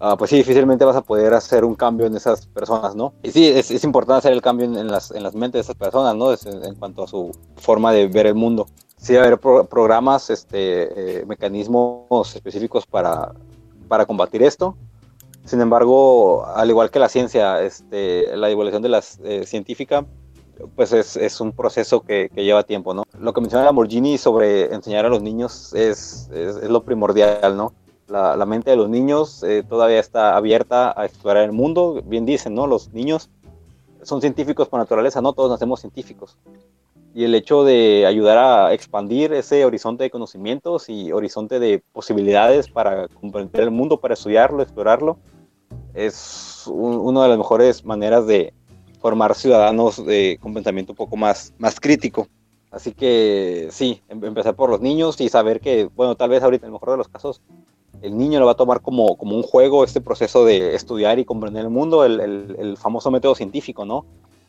uh, 0.00 0.16
pues 0.18 0.30
sí, 0.30 0.36
difícilmente 0.36 0.84
vas 0.84 0.96
a 0.96 1.02
poder 1.02 1.32
hacer 1.32 1.64
un 1.64 1.74
cambio 1.74 2.06
en 2.06 2.16
esas 2.16 2.46
personas, 2.46 2.94
¿no? 2.94 3.14
Y 3.22 3.30
sí, 3.30 3.46
es, 3.46 3.70
es 3.70 3.82
importante 3.84 4.18
hacer 4.18 4.32
el 4.32 4.42
cambio 4.42 4.66
en, 4.66 4.76
en, 4.76 4.88
las, 4.88 5.10
en 5.10 5.22
las 5.22 5.34
mentes 5.34 5.54
de 5.54 5.60
esas 5.60 5.76
personas, 5.76 6.14
¿no? 6.14 6.32
En, 6.32 6.64
en 6.64 6.74
cuanto 6.74 7.04
a 7.04 7.08
su 7.08 7.32
forma 7.56 7.92
de 7.92 8.08
ver 8.08 8.26
el 8.26 8.34
mundo. 8.34 8.66
Sí, 8.98 9.14
va 9.14 9.22
a 9.22 9.26
haber 9.26 9.38
pro, 9.38 9.64
programas, 9.64 10.28
este, 10.28 11.20
eh, 11.20 11.24
mecanismos 11.24 12.34
específicos 12.34 12.84
para, 12.84 13.32
para 13.86 14.04
combatir 14.04 14.42
esto, 14.42 14.76
sin 15.48 15.60
embargo, 15.60 16.46
al 16.46 16.68
igual 16.68 16.90
que 16.90 16.98
la 16.98 17.08
ciencia, 17.08 17.62
este, 17.62 18.36
la 18.36 18.48
divulgación 18.48 18.82
de 18.82 18.88
la 18.90 19.02
eh, 19.24 19.44
científica, 19.46 20.04
pues 20.74 20.92
es, 20.92 21.40
un 21.40 21.52
proceso 21.52 22.00
que, 22.00 22.30
lleva 22.34 22.64
tiempo, 22.64 22.92
¿no? 22.92 23.04
Lo 23.18 23.32
que 23.32 23.40
menciona 23.40 23.64
Lamborghini 23.64 24.18
sobre 24.18 24.74
enseñar 24.74 25.06
a 25.06 25.08
los 25.08 25.22
niños 25.22 25.72
es, 25.74 26.28
lo 26.62 26.82
primordial, 26.82 27.56
¿no? 27.56 27.72
La, 28.08 28.36
la, 28.36 28.46
mente 28.46 28.70
de 28.70 28.76
los 28.76 28.88
niños 28.88 29.42
eh, 29.42 29.62
todavía 29.68 30.00
está 30.00 30.36
abierta 30.36 30.98
a 30.98 31.04
explorar 31.04 31.44
el 31.44 31.52
mundo, 31.52 32.02
bien 32.04 32.26
dicen, 32.26 32.54
¿no? 32.54 32.66
Los 32.66 32.92
niños 32.92 33.30
son 34.02 34.20
científicos 34.20 34.68
por 34.68 34.80
naturaleza, 34.80 35.20
no 35.20 35.32
todos 35.32 35.50
nacemos 35.50 35.80
científicos. 35.80 36.36
Y 37.14 37.24
el 37.24 37.34
hecho 37.34 37.64
de 37.64 38.06
ayudar 38.06 38.38
a 38.38 38.72
expandir 38.72 39.32
ese 39.32 39.64
horizonte 39.64 40.04
de 40.04 40.10
conocimientos 40.10 40.88
y 40.88 41.12
horizonte 41.12 41.58
de 41.58 41.82
posibilidades 41.92 42.68
para 42.68 43.08
comprender 43.08 43.62
el 43.62 43.70
mundo, 43.70 43.98
para 43.98 44.14
estudiarlo, 44.14 44.62
explorarlo, 44.62 45.18
es 45.98 46.64
un, 46.66 46.94
una 46.96 47.24
de 47.24 47.28
las 47.28 47.38
mejores 47.38 47.84
maneras 47.84 48.26
de 48.26 48.54
formar 49.00 49.34
ciudadanos 49.34 50.04
de, 50.04 50.38
con 50.40 50.54
pensamiento 50.54 50.92
un 50.92 50.96
poco 50.96 51.16
más, 51.16 51.52
más 51.58 51.80
crítico. 51.80 52.28
Así 52.70 52.92
que 52.92 53.68
sí, 53.70 54.02
em, 54.08 54.24
empezar 54.24 54.54
por 54.54 54.70
los 54.70 54.80
niños 54.80 55.20
y 55.20 55.28
saber 55.28 55.60
que, 55.60 55.88
bueno, 55.96 56.14
tal 56.14 56.30
vez 56.30 56.42
ahorita 56.42 56.66
en 56.66 56.68
el 56.68 56.72
mejor 56.74 56.90
de 56.90 56.96
los 56.98 57.08
casos, 57.08 57.40
el 58.02 58.16
niño 58.16 58.38
lo 58.38 58.46
va 58.46 58.52
a 58.52 58.56
tomar 58.56 58.80
como, 58.80 59.16
como 59.16 59.34
un 59.36 59.42
juego, 59.42 59.82
este 59.82 60.00
proceso 60.00 60.44
de 60.44 60.74
estudiar 60.74 61.18
y 61.18 61.24
comprender 61.24 61.64
el 61.64 61.70
mundo, 61.70 62.04
el, 62.04 62.20
el, 62.20 62.56
el 62.58 62.76
famoso 62.76 63.10
método 63.10 63.34
científico, 63.34 63.84
¿no? 63.84 64.04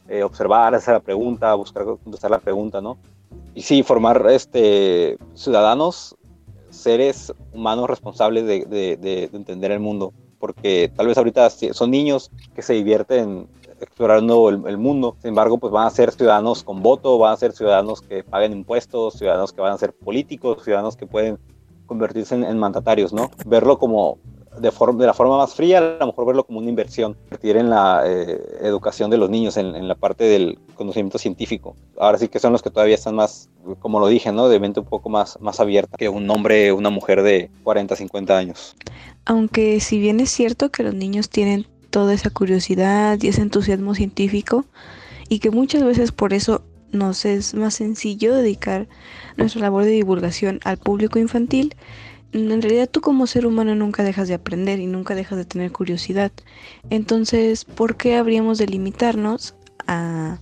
Eh, 0.08 0.24
observar, 0.24 0.76
hacer 0.76 0.96
la 0.96 1.00
pregunta, 1.00 1.54
buscar 1.56 1.86
contestar 1.86 2.32
la 2.32 2.40
pregunta, 2.40 2.82
¿no? 2.82 2.98
Y 3.56 3.62
sí, 3.62 3.82
formar 3.82 4.28
este, 4.30 5.18
ciudadanos, 5.34 6.16
seres 6.70 7.34
humanos 7.54 7.90
responsables 7.90 8.46
de, 8.46 8.66
de, 8.66 8.98
de, 8.98 9.28
de 9.28 9.38
entender 9.38 9.72
el 9.72 9.80
mundo 9.80 10.14
porque 10.40 10.92
tal 10.96 11.08
vez 11.08 11.18
ahorita 11.18 11.50
son 11.50 11.92
niños 11.92 12.32
que 12.56 12.62
se 12.62 12.74
divierten 12.74 13.48
explorando 13.82 14.50
el, 14.50 14.78
mundo. 14.78 15.16
Sin 15.22 15.30
embargo, 15.30 15.58
pues 15.58 15.72
van 15.72 15.88
a 15.88 15.90
ser 15.90 16.12
ciudadanos 16.12 16.64
con 16.64 16.82
voto, 16.82 17.18
van 17.18 17.34
a 17.34 17.38
ser 17.38 17.54
ciudadanos 17.54 18.02
que 18.02 18.24
paguen 18.24 18.52
impuestos, 18.52 19.16
ciudadanos 19.16 19.54
que 19.54 19.62
van 19.62 19.74
a 19.74 19.78
ser 19.78 19.94
políticos, 19.94 20.64
ciudadanos 20.64 20.98
que 20.98 21.06
pueden 21.06 21.38
convertirse 21.86 22.36
en 22.36 22.58
mandatarios, 22.58 23.14
¿no? 23.14 23.32
Verlo 23.46 23.80
como 23.80 24.20
de, 24.60 24.72
forma, 24.72 25.00
de 25.00 25.08
la 25.08 25.14
forma 25.14 25.38
más 25.38 25.54
fría, 25.54 25.78
a 25.78 25.98
lo 26.00 26.08
mejor 26.08 26.26
verlo 26.26 26.44
como 26.44 26.60
una 26.60 26.70
inversión, 26.70 27.16
invertir 27.26 27.58
en 27.58 27.70
la 27.70 28.04
eh, 28.06 28.40
educación 28.62 29.10
de 29.10 29.18
los 29.18 29.30
niños, 29.30 29.58
en, 29.58 29.76
en, 29.76 29.88
la 29.88 29.96
parte 29.96 30.26
del 30.26 30.60
conocimiento 30.76 31.18
científico. 31.18 31.76
Ahora 31.98 32.18
sí 32.18 32.28
que 32.28 32.40
son 32.40 32.52
los 32.54 32.62
que 32.62 32.70
todavía 32.70 32.96
están 32.96 33.16
más, 33.16 33.50
como 33.80 34.00
lo 34.00 34.08
dije, 34.08 34.32
¿no? 34.32 34.50
De 34.50 34.60
mente 34.60 34.80
un 34.80 34.86
poco 34.86 35.10
más, 35.10 35.40
más 35.42 35.60
abierta 35.60 35.98
que 35.98 36.10
un 36.10 36.30
hombre, 36.30 36.72
una 36.72 36.90
mujer 36.90 37.24
de 37.24 37.50
40, 37.64 37.96
50 37.96 38.38
años. 38.38 38.76
Aunque 39.26 39.80
si 39.80 40.00
bien 40.00 40.20
es 40.20 40.30
cierto 40.30 40.70
que 40.70 40.84
los 40.84 40.94
niños 40.94 41.30
tienen 41.30 41.68
toda 41.90 42.14
esa 42.14 42.30
curiosidad 42.30 43.18
y 43.22 43.28
ese 43.28 43.42
entusiasmo 43.42 43.96
científico, 43.96 44.66
y 45.30 45.40
que 45.40 45.52
muchas 45.52 45.84
veces 45.84 46.12
por 46.12 46.34
eso 46.34 46.64
nos 46.92 47.24
es 47.26 47.54
más 47.54 47.76
sencillo 47.76 48.34
dedicar 48.34 48.88
nuestra 49.38 49.62
labor 49.62 49.84
de 49.84 49.92
divulgación 49.92 50.60
al 50.64 50.78
público 50.78 51.20
infantil, 51.20 51.76
en 52.32 52.62
realidad 52.62 52.90
tú 52.90 53.02
como 53.02 53.28
ser 53.28 53.46
humano 53.46 53.76
nunca 53.76 54.04
dejas 54.04 54.28
de 54.28 54.36
aprender 54.36 54.80
y 54.80 54.86
nunca 54.86 55.16
dejas 55.16 55.38
de 55.38 55.46
tener 55.46 55.72
curiosidad. 55.72 56.32
Entonces, 56.90 57.66
¿por 57.66 57.96
qué 57.98 58.18
habríamos 58.18 58.58
de 58.60 58.68
limitarnos 58.68 59.56
a, 59.88 60.40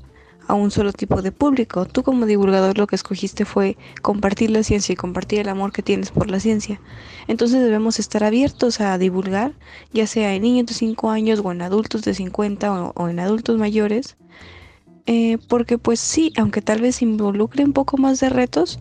a, 0.47 0.53
un 0.53 0.69
solo 0.69 0.91
tipo 0.91 1.21
de 1.21 1.31
público? 1.31 1.85
Tú 1.85 2.03
como 2.03 2.25
divulgador 2.25 2.77
lo 2.77 2.87
que 2.87 2.97
escogiste 2.97 3.45
fue 3.45 3.77
compartir 4.01 4.51
la 4.51 4.63
ciencia 4.63 4.93
y 4.93 4.95
compartir 4.97 5.39
el 5.39 5.49
amor 5.49 5.71
que 5.71 5.81
tienes 5.81 6.11
por 6.11 6.29
la 6.29 6.41
ciencia. 6.41 6.81
Entonces 7.27 7.61
debemos 7.61 7.99
estar 7.99 8.23
abiertos 8.23 8.81
a 8.81 8.97
divulgar, 8.97 9.53
ya 9.93 10.07
sea 10.07 10.33
en 10.33 10.41
niños 10.41 10.65
de 10.65 10.73
5 10.73 11.09
años 11.09 11.41
o 11.43 11.51
en 11.53 11.61
adultos 11.61 12.01
de 12.03 12.13
50 12.13 12.91
o, 12.95 13.07
en 13.07 13.19
adultos 13.19 13.57
mayores. 13.57 14.17
Eh, 15.05 15.37
porque 15.47 15.77
pues 15.77 16.01
sí, 16.01 16.33
aunque 16.35 16.61
tal 16.61 16.81
vez 16.81 17.01
involucre 17.01 17.63
un 17.63 17.71
poco 17.71 17.95
más 17.95 18.19
de 18.19 18.27
retos, 18.27 18.77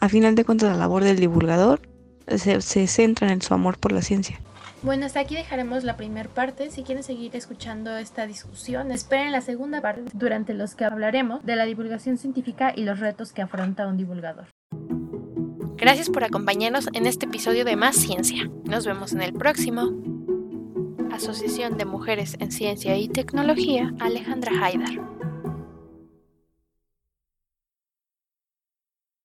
a 0.00 0.08
final 0.08 0.34
de 0.34 0.44
cuentas 0.46 0.70
la 0.70 0.78
labor 0.78 1.04
del 1.04 1.18
divulgador 1.18 1.82
se, 2.26 2.60
se 2.60 2.86
centran 2.86 3.30
en 3.30 3.42
su 3.42 3.54
amor 3.54 3.78
por 3.78 3.92
la 3.92 4.02
ciencia. 4.02 4.40
Bueno, 4.82 5.06
hasta 5.06 5.20
aquí 5.20 5.34
dejaremos 5.34 5.84
la 5.84 5.96
primera 5.96 6.28
parte. 6.28 6.70
Si 6.70 6.82
quieren 6.82 7.02
seguir 7.02 7.34
escuchando 7.34 7.96
esta 7.96 8.26
discusión, 8.26 8.92
esperen 8.92 9.32
la 9.32 9.40
segunda 9.40 9.80
parte 9.80 10.02
durante 10.12 10.54
los 10.54 10.74
que 10.74 10.84
hablaremos 10.84 11.44
de 11.44 11.56
la 11.56 11.64
divulgación 11.64 12.18
científica 12.18 12.72
y 12.76 12.84
los 12.84 13.00
retos 13.00 13.32
que 13.32 13.42
afronta 13.42 13.88
un 13.88 13.96
divulgador. 13.96 14.46
Gracias 15.76 16.08
por 16.08 16.24
acompañarnos 16.24 16.88
en 16.92 17.06
este 17.06 17.26
episodio 17.26 17.64
de 17.64 17.76
Más 17.76 17.96
Ciencia. 17.96 18.50
Nos 18.64 18.86
vemos 18.86 19.12
en 19.12 19.22
el 19.22 19.32
próximo. 19.32 19.90
Asociación 21.10 21.76
de 21.78 21.84
Mujeres 21.84 22.36
en 22.40 22.52
Ciencia 22.52 22.96
y 22.96 23.08
Tecnología, 23.08 23.92
Alejandra 24.00 24.52
Haidar. 24.62 25.00